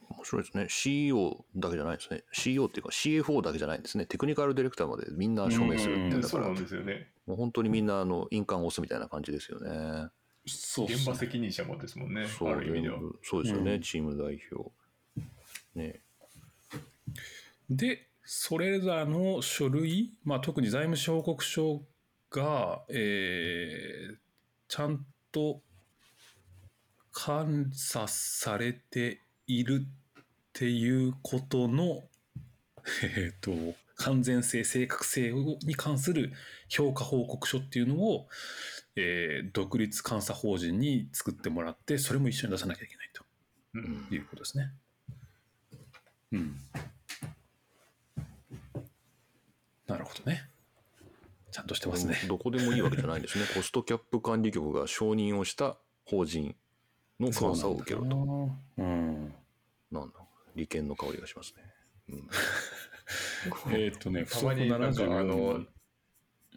[0.10, 0.66] 面白いですね。
[0.70, 2.24] CEO だけじゃないですね。
[2.32, 4.06] CEO っていうか CFO だけじゃないんですね。
[4.06, 7.12] テクニカルディレクターまでみんな署名するっていうんだから、そうなんですよね。
[7.26, 10.10] もう本当にみんなあの印鑑を押すみたいな感じですよね。
[10.46, 12.28] そうね現場責任者もですもんね。
[12.28, 13.00] そうある意味では。
[13.22, 14.72] そうですよね、うんチーム代表。
[15.76, 16.02] ね。
[17.70, 21.82] で、それらの書類、まあ、特に財務諸報告書
[22.32, 24.24] が、えー
[24.70, 25.62] ちゃんと
[27.14, 32.02] 監査されているっていうことの、
[33.04, 36.34] えー、と完全性、正確性をに関する
[36.70, 38.28] 評価報告書っていうのを、
[38.96, 43.26] えー独立監査法人に作ってもらって、それも一緒に出さなきゃいけないと。
[43.76, 44.72] うんいうことですね。
[46.32, 46.60] うん。
[49.88, 50.50] なるほどね。
[51.52, 52.16] ちゃんとしてますね。
[52.28, 53.46] どこでもいいわけじゃないんですね。
[53.54, 56.56] コストキャップ管理局が承認をした法人
[57.20, 58.10] の監査を受けると。
[58.10, 59.36] そうなんだなうん。
[59.92, 60.20] なんだ。
[60.56, 61.64] 利権の香りがしますね。
[62.10, 62.30] うん
[63.72, 65.66] えーっとね、 たまになんか不足74あの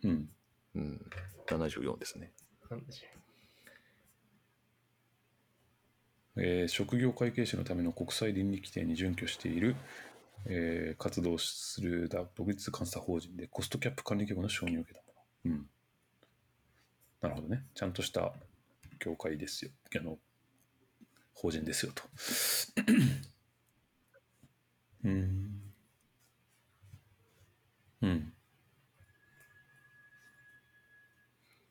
[0.02, 0.30] うん。
[0.74, 1.10] うん、
[1.46, 2.32] 74ですね。
[6.36, 9.74] えー職業会計士のための国際倫理規定に準拠している、
[10.44, 15.12] えー活動する独立監査法人でコストキャップ管理局の承認を受けたも
[15.46, 15.52] の。
[15.52, 15.66] うん。
[17.22, 17.64] なるほどね。
[17.74, 18.32] ちゃんとした
[18.98, 19.70] 協会ですよ。
[19.98, 20.18] あの、
[21.34, 22.02] 法人ですよと。
[25.04, 25.60] うん。
[28.02, 28.32] うん。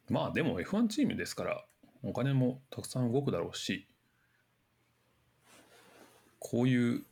[0.09, 1.65] まあでも F1 チームですから、
[2.03, 3.87] お金もたくさん動くだろうし、
[6.39, 7.05] こういう、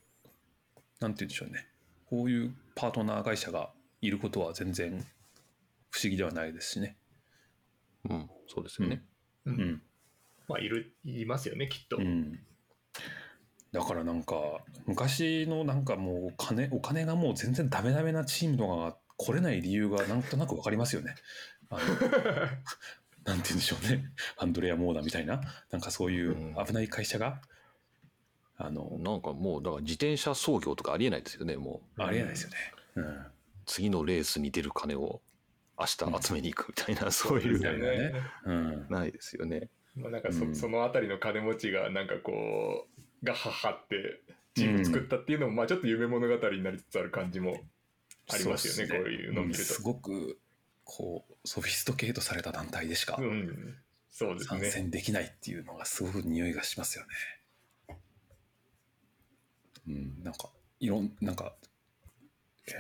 [1.04, 1.68] なんて言うんでしょうね、
[2.10, 5.06] こういうパートナー会社がいることは全然
[5.90, 6.96] 不思議ではないですしね。
[8.10, 9.04] うん、そうですよね。
[9.46, 9.52] う。
[9.52, 9.54] う。
[9.54, 9.82] うんん。
[10.48, 11.98] まあ、いる、いますよね、きっと。
[11.98, 12.40] うん。
[13.74, 14.36] だからなんか、
[14.86, 21.16] 昔のなんかもう金、お金がもう全然ダメダメなチームとかが来れない理由がなんとなくわかりますよね。
[21.70, 21.82] あの
[23.26, 24.06] なんて言うんでしょうね。
[24.38, 27.42] アンドレア・モーダみたいな、なんかそういう危ない会社が、
[28.58, 31.58] あの、なんかもう、だから自転車操業とかありえないですよね。
[31.58, 32.56] もう、ありえないですよね。
[32.96, 33.26] うん。
[33.66, 35.22] 次のレースに出る金を
[35.80, 38.14] 明日集めに行くみたいな、そういう、そうですよね
[38.46, 38.86] うん。
[38.90, 39.70] ないですよね。
[39.96, 42.88] まあ、なんかそ,、うんそのあたりの金持ちがなんかこ
[43.22, 44.22] うがははって
[44.56, 47.58] チーム作ったっていうのも、まあちょっと夢物語になりつつある感じも
[48.32, 50.40] ありますよねそこういうのを見るとんすごく、
[50.84, 53.76] こう、ソフィストケートされた団体でしかうん、
[54.10, 57.12] そうです参ね戦できないっていうのがすごく匂いがしますよね。
[59.88, 61.56] うん、なんか、いろん、なんか、
[62.68, 62.72] え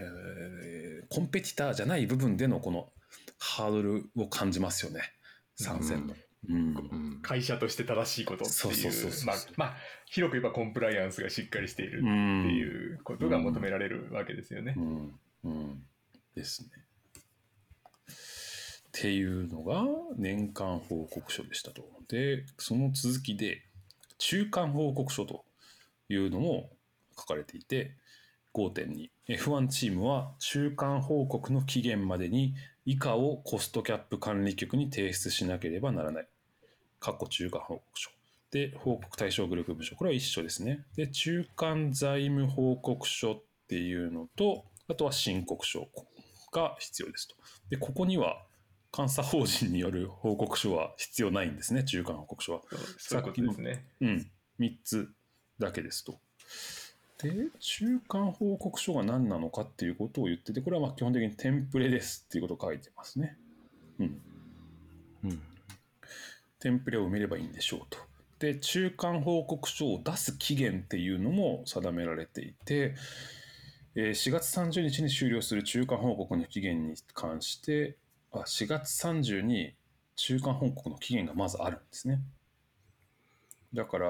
[1.03, 2.89] ーコンペティターじゃない部分でのこの
[3.37, 5.01] ハードルを感じますよね。
[5.55, 6.15] 参戦の。
[6.49, 6.55] うん。
[6.55, 6.59] う
[7.17, 7.19] ん。
[7.21, 14.81] 会社として正しいことってそうそうそうそういうまあまあ広く言えばコンプライアンスがしっかりしているってうんいうことが求められるわけですよねう。
[14.81, 15.19] ん。
[15.43, 15.83] うん。
[16.35, 16.69] ですね。
[18.09, 18.11] っ
[18.93, 19.83] ていうのが
[20.17, 21.83] 年間報告書でしたと。
[22.07, 23.61] で、その続きで
[24.19, 25.45] 中間報告書と
[26.09, 26.69] いうのも
[27.23, 27.95] 書かれていて、
[28.53, 32.53] 5.2 F1 チームは中間報告の期限までに
[32.85, 36.27] 以下をコストキャップ管理局に提出しなければならない。
[36.99, 38.11] 過去中間報告書。
[38.51, 39.95] で、報告対象グループ部署。
[39.95, 40.85] これは一緒ですね。
[40.95, 45.87] で、中間財務報告書っていうのと、あとは申告書
[46.51, 47.35] が必要ですと。
[47.69, 48.45] で、ここには
[48.95, 52.61] 監査法人による報告書は必要ないんですね、中間報告書は。
[52.69, 53.85] そうそういうことですね。
[54.01, 55.09] うん、3つ
[55.57, 56.19] だけですと。
[57.23, 63.37] で、中間報告書が何なのかっていうことを言ってて、これはまあ基本的にテンプレですっていうことを書いてますね。
[63.99, 64.21] うん。
[65.23, 65.41] うん。
[66.59, 67.97] テンプレを埋めればいいんでしょうと。
[68.39, 72.95] で、中間報告書を出す期限っていうのも定められていて、
[73.95, 77.95] えー4月30日に終了する中間報告の期限に関して、
[78.31, 79.75] あ4月30に
[80.15, 82.19] 中間報告の期限がまずあるんですね。
[83.73, 84.07] だから、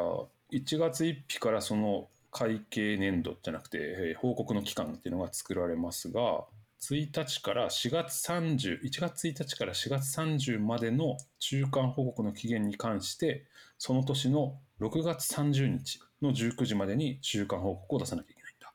[0.51, 6.45] 1月1日からその会計年度じゃなくて、えー報告の期間っていうのが作られますが、
[6.81, 13.45] 1日から4月30、1月1日から4月30までの中間報告の期限に関して、
[13.77, 18.73] その年の6月30日の19時までに中間報告を出さなきゃいけないんだ。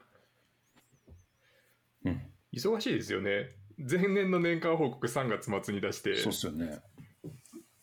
[2.54, 6.80] 忙しいですよね前年の年間報告3月末に出してうん、そうっすよね。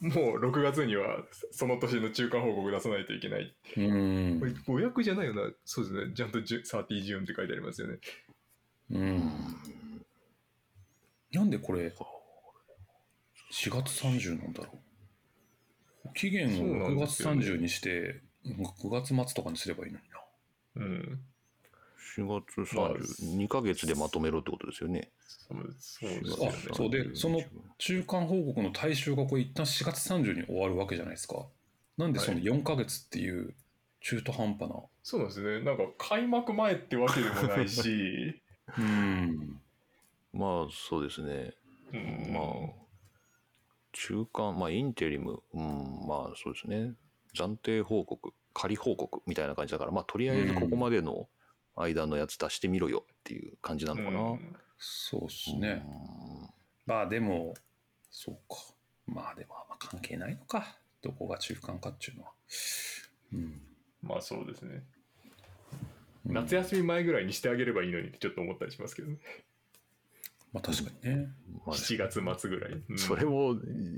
[0.01, 7.99] もう6月にはその年の中間報告出さないといけないうんこれ誤訳じゃないよなそうですねちゃんと10 30ジューンって書いてありますよね
[8.91, 9.31] うん。
[11.31, 11.91] なんでこれ、
[13.51, 14.79] 4月30なんだろ
[16.05, 16.13] う。
[16.13, 20.21] 期限を6月んですよね30にして、9月末とかにすればいいのにな。
[20.75, 21.19] うん
[22.17, 25.11] 4月まあ30、2ヶ月でまとめろってことですよね。
[25.27, 27.41] そうそうですそうでその
[27.77, 31.45] 中間報告の対象がこれ一旦4月30に終わるわけじゃないですか。
[31.97, 33.53] なんでそのはい4ヶ月っていう
[34.01, 34.75] 中途半端な？
[35.03, 38.41] そうなんですねなんか開幕前ってわけでもないし、
[38.77, 39.61] うん。
[40.33, 41.53] まあそうですね。
[41.93, 42.43] うんまあ、
[43.93, 46.93] 中間、まあインテリム、うん、まあそうですね。
[47.35, 51.27] 暫定報告、仮報告みたいな感じだから、まあとりあえずここまでの
[51.75, 54.19] 間のやつ出してみろよっていう感じなのかな。
[54.19, 55.85] うんそうっすね。
[56.85, 57.53] まあでも、
[58.11, 58.57] そうか。
[59.07, 60.77] まあでもあんま関係ないのか。
[61.01, 62.31] どこが中間かっていうのは。
[63.33, 63.61] うん。
[64.01, 64.83] まあそうですね
[66.25, 69.17] うん夏休み前ぐらいにしてあげればいいのにってちょっと思ったりしますけどね
[70.53, 71.27] まあ確かにね。
[71.65, 73.55] まあ7月末ぐらい、うんそれも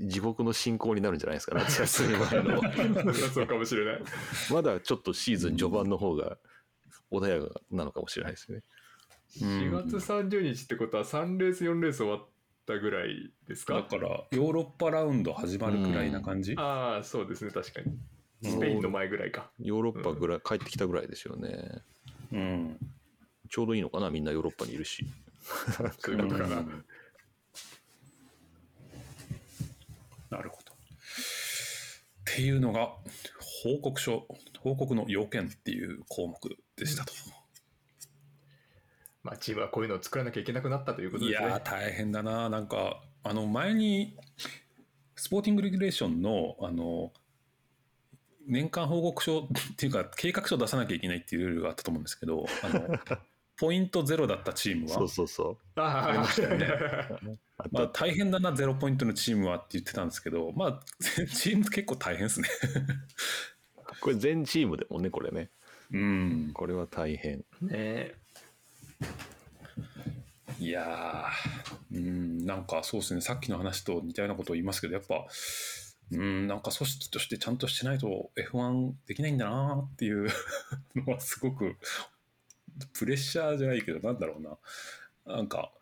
[0.08, 3.14] 地獄の進行になるんじゃないですか、夏休み前の。
[3.14, 4.02] そうかもしれない
[4.52, 6.36] まだちょっとシーズン序盤の方が
[7.10, 8.62] 穏やかなのかもしれないですね。
[9.36, 12.26] 4月30日ってことは3レース4レース終わっ
[12.66, 13.74] たぐらいですか？
[13.74, 17.98] だから、ヨーロッパラウンド始まるくらいな感じ、ああそうですね確かに
[18.50, 21.82] スペインの前ぐらいかヨーロッパぐらい、帰ってきたぐらいですよね。
[22.32, 22.76] うん。
[23.50, 25.06] ちょうどいいのかな、みんなヨーロッパにいるし。
[25.72, 26.84] そういうことかな、うん
[30.30, 30.72] なるほど。
[30.72, 30.74] っ
[32.26, 32.92] ていうのが
[33.62, 34.26] 報告書
[34.60, 37.12] 報告の要件っていう項目でしたと。
[39.22, 41.48] まあチームはこういうのを作らなきゃいけなくなったということいですね。
[41.48, 42.48] やー大変だな。
[42.48, 44.16] なんかあの前に
[45.16, 47.12] スポーティングレギュレーションのあの
[48.46, 49.46] 年間報告書っ
[49.76, 52.98] ていうか計画書を出さなきゃいけないっていうルールがあったと思うんですけどあの
[53.58, 54.94] ポイントゼロだったチームは？
[54.94, 56.68] そうそうそあありましたよね
[57.72, 60.80] まあ、大変だなゼロポイントのチームはって言ってたんですけどまあ
[61.34, 62.48] チーム結構大変ですね。
[64.00, 65.50] これ全チームでもね、これね。
[65.90, 66.50] うん。
[66.54, 67.44] これは大変。
[67.62, 68.12] ね。
[70.60, 73.20] いやーうんなんかそうですね。
[73.20, 75.26] さっきの話と似たようなことを言いますけどやっぱ
[76.12, 80.28] うんなんか組織としてちゃんとしてないと F1 できないんだなっていう
[80.94, 81.76] のはすごく
[82.92, 85.36] プレッシャーじゃないけどなんだろうな。
[85.36, 85.72] なんか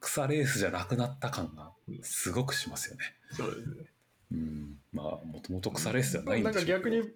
[0.00, 1.72] 草レースじゃなくなった感が
[2.02, 3.02] すごくしますよね。
[3.32, 3.74] そうですね。
[4.32, 7.12] うん、まあもともと草レースじゃないんなんでしょうけどか逆に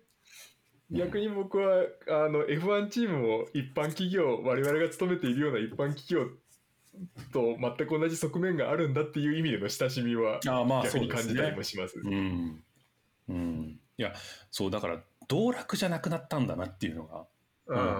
[0.90, 6.26] 逆に僕はあの F1 チームも一般企業我々が勤めているような一般企業
[7.32, 11.56] と全く同じ側面があるんだっていう意味での親しみはああまあ逆に感じたりそうですね。
[11.56, 12.00] もします。
[12.00, 12.62] うん、
[13.28, 14.12] うん、いや
[14.50, 17.24] そうだから道楽じゃなくなったんだなっていうのが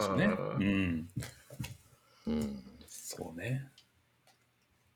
[0.00, 0.24] すよね。
[0.58, 1.08] うん、
[2.26, 2.64] うん。
[2.88, 3.68] そうね。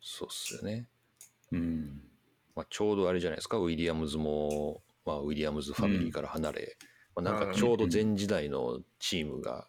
[0.00, 0.86] そうっすよね。
[1.52, 2.02] うん、
[2.54, 6.76] まあ、ちょうどあれじゃないですか、ウィリアムズも、まあ、ウィリアムズファミリーから離れ、
[7.14, 9.68] まあ、なんかちょうど前時代のチームが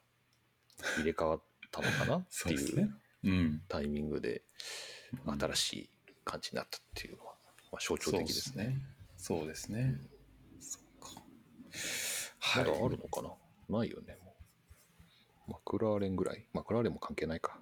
[0.98, 1.42] 入れ替わっ
[1.72, 2.94] たのかなっそていう
[3.68, 4.44] タイミングで
[5.26, 5.90] 新しい
[6.24, 7.36] 感じになったっていうのは、
[7.72, 8.82] まあ、象徴的ですね。
[9.18, 10.00] そうですね。
[10.60, 11.22] そうか。
[12.40, 12.86] はいまだ。
[12.86, 13.80] あるのかな？
[13.80, 14.35] ないよね、もう。
[15.48, 16.46] マクラーレンぐらい。
[16.54, 17.58] マクラーレンも関係ないか。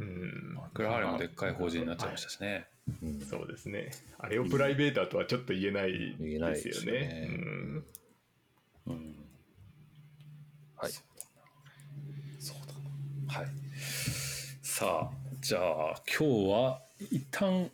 [0.00, 2.66] うんクラーレンもでっかい法人になっちゃいましたしね。
[3.02, 3.90] うん、そうですね。
[4.18, 7.28] あれをプライベーターとはちょっと言えない言えないですよねね。
[7.30, 7.84] うん
[8.86, 9.16] うん、
[10.76, 10.92] はい。
[12.38, 13.34] そうだ。
[13.34, 13.46] はい。
[14.62, 15.10] さあ、
[15.40, 17.70] じゃあ今日は一旦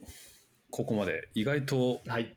[0.71, 2.37] ここまで意外とはい。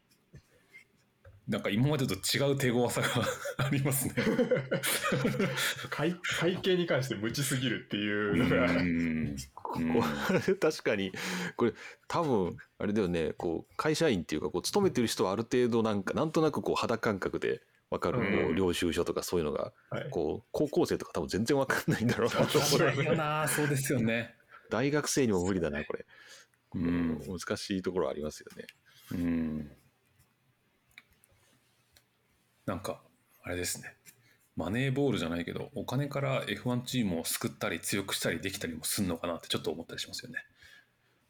[1.47, 3.07] なんか今までと違う手強さが
[3.65, 4.13] ありますね。
[5.89, 8.67] 会会計に関して無知すぎるっていうのが、
[10.59, 11.13] 確かに。
[11.55, 11.73] これ
[12.09, 13.31] 多分あれだよね。
[13.37, 18.19] こう会社員っていうかこう勤めてる人はある程度なんかなんとなくこう肌感覚で分かる。
[18.19, 20.09] こう領収書とかそういうのがはい。
[20.09, 22.29] こう高校生とか多分全然分かんないんだろう。
[22.29, 24.35] なと思うないよな、そうですよね。
[24.69, 26.05] 大学生にも無理だなこれ、
[26.75, 27.19] うん。
[27.25, 28.65] 難しいところありますよね。
[29.13, 29.71] うん。
[32.67, 33.01] なんか、
[33.41, 33.95] あれですね。
[34.57, 40.39] マネーボールじゃないけどお金から F1 チームを救ったり強くしたりできたりもすんのかなってちょっと思ったりしますよね。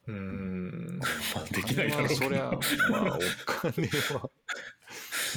[0.08, 1.00] うーん
[1.36, 2.52] まあできないだろうけどそりゃ、
[2.90, 4.30] まあ、お金は。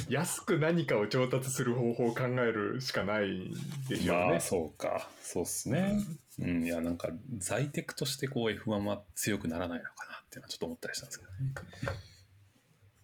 [0.07, 3.53] 安く何かを調達する方法を考えるしかない
[3.89, 4.29] でしょうね。
[4.29, 5.99] まあそうかそうっすね。
[6.39, 11.99] うん、いやなんか在テクとしてこう F1 は強くならないのかなっていうのはちょっと思ったりしたんですけどね。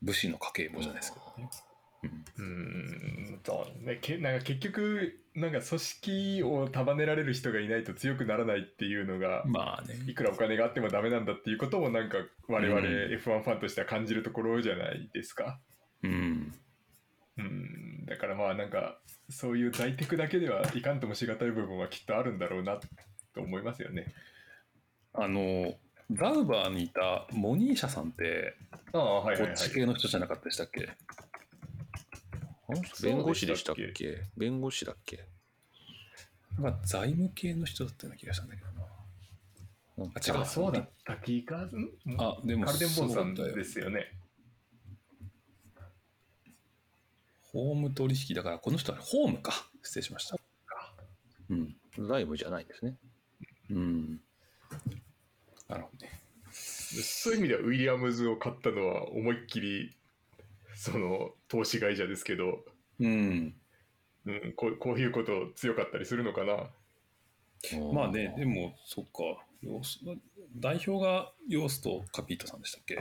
[0.01, 1.49] 武士の家計簿じゃないですけどね。
[1.51, 9.95] うーんそうねけなんか結局なんか組織を束ねられる人がいないと強くならないっていうのが、まあね。
[10.07, 12.17] いくらお金があってもダメなんだっていうこともなんか
[12.47, 15.59] 我々うん F1 ファンとしては感じるところじゃないですか。
[16.01, 16.53] うん。
[17.37, 18.97] うんだからまあなんか
[19.29, 22.79] そういう在テクだけではいかんともしがたい部分はきっとあるんだろうな
[23.35, 24.11] と思いますよね。
[25.13, 25.75] あの
[26.09, 28.55] ザウバーにいたモニーシャさんって
[28.93, 29.47] ああはいはいはい。
[29.49, 30.89] こっち系の人じゃなかったでしたっけ、
[32.69, 34.23] あの人弁護士でしたっけ？
[34.35, 35.25] 弁護士だっけ？
[36.59, 40.11] なんか財務系の人だったような気がしたんだけどな。
[40.15, 40.41] あ違う。
[40.41, 41.69] あそうだった気がん？
[42.17, 44.11] あでもカルデンボンさんですよね。
[47.53, 49.53] ホーム取引だからこの人はホームか。
[49.81, 50.37] 失礼しました。
[51.49, 51.75] うん。
[51.97, 52.97] 財務じゃないんですね。
[53.71, 54.19] うん。
[55.67, 56.11] なるほどね。
[56.51, 59.96] そういう意味ではウィリアムズを買ったのは思いっきり
[60.77, 62.63] その投資会社ですけど、
[62.99, 63.55] うん
[64.25, 66.69] うん、こうこういうこと強かったりするのかな。
[67.93, 69.43] まあねでもそっか
[70.55, 72.95] 代表がヨーストカピートさんでしたっけ？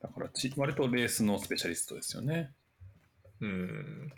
[0.00, 2.52] だからち割とレースのスペシャリストですよね
[3.40, 4.12] うん。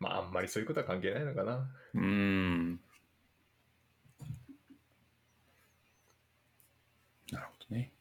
[0.00, 1.70] まああんまりそういうことは関係ないのかな。
[1.94, 2.80] うん
[7.30, 7.92] なるほどね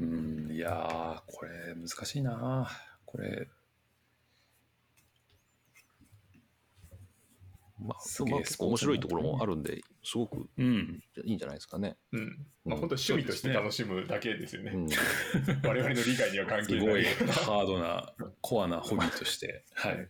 [0.00, 2.68] うんいやーこれ難しいな
[3.04, 3.48] これ
[7.84, 11.96] まあ、すげえまあ結構面白いところもあるんで、すごくうんいいんじゃないですかね。
[12.12, 12.46] うん。
[12.64, 14.70] まあうん本当趣味として楽しむだけですよね。
[14.74, 14.88] うん、
[15.68, 16.80] 我々の理解には関係ない。
[16.80, 20.08] すごいハードなコアなホビーとしてはい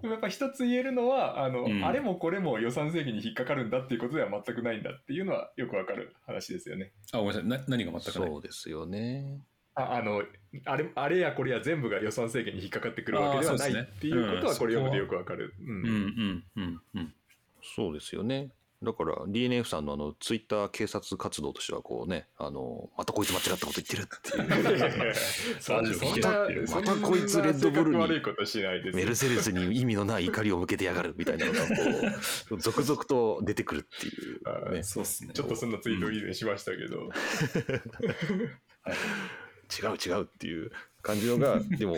[0.00, 6.92] でもやっぱ一つ言えるのはあの、うんあれもこれも予算制限に引っかかるんだっていうことでは全くないんだっていうのはよくわかる話ですよね。
[7.12, 9.40] あごめんなさいな何が全くないそうですよね。
[9.74, 10.22] ああの
[10.64, 15.54] あれあれやこれや全部が予算制限に引っかかってくるわけではないっていうことはうんこれ読むとよくわかる。
[15.60, 17.14] うんうんうんうんうん
[17.62, 18.50] そうですよね。
[18.82, 25.14] だから DNF さんのあのツイッター警察活動としてはこうね、あのまたこいつ間違ったこと言ってるっていう。
[25.60, 31.64] そんなそんまなたまたこいつレッドブルに性格悪いことしないですメルセデスに意味のない怒りを向けてやがるみたいなのがこ
[32.52, 35.34] う 続々と出てくるっていう、あね、そうっすね。
[35.34, 37.10] ちょっとそんなツイートを以前しましたけど、
[39.70, 40.72] 違う違うっていう
[41.02, 41.96] 感じのが でも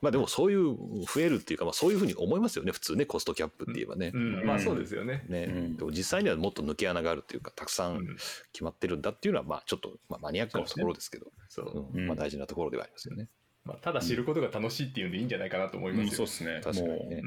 [0.00, 0.76] まあでもそういう
[1.06, 4.12] 増えるっていうか、まあ、そういうふうに思いますよね普通ねコストキャップって言えばね。
[4.14, 5.24] うんまあそうですよね。
[5.28, 5.44] ね。
[5.44, 5.76] うん。
[5.76, 8.16] でも実際にはもっと抜け穴があるっていうかたくさうんん
[8.52, 11.32] 決まってるんだっていうのはまあちょっと、まあ、マニアックなところですけど。
[11.48, 12.06] そううん。
[12.06, 13.28] まあ、大事なところではありますよね。
[13.64, 16.04] まあ、ただ知ることが楽しいっていうんでいいんじゃないかなと思いますよ。
[16.04, 16.10] うん。
[16.16, 16.60] そうですね。
[16.62, 17.22] 確かにね。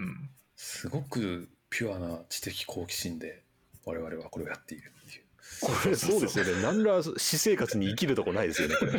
[0.56, 3.44] すごくピュアな知的好奇心で
[3.86, 5.24] 我々はこれをやっているっていう
[5.60, 8.92] これそうですよね何ら私生活に生きるとこないですよねこれ。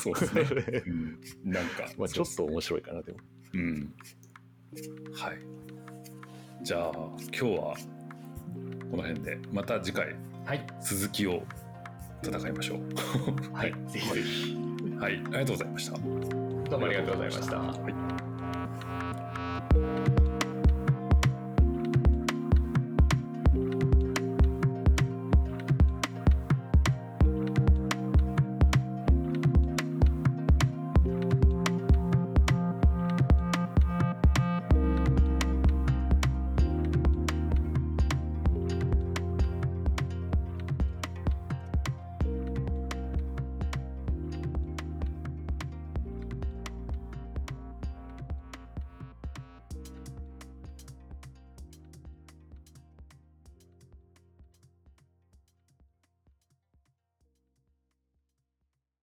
[0.00, 3.18] そうですね、うん、なんか まあちょっと面白いかなでも。
[3.54, 3.94] うん
[5.12, 5.38] はい
[6.62, 7.76] じゃあ今日は
[8.90, 10.14] この辺でまた次回
[10.44, 10.66] はい。
[10.82, 11.42] 続きを
[12.22, 12.80] 戦いましょう
[13.54, 13.74] はい。
[13.88, 14.56] ぜひぜひ。
[14.98, 17.58] はいありがとうございましたどうもありがとうございました。
[17.58, 18.19] はい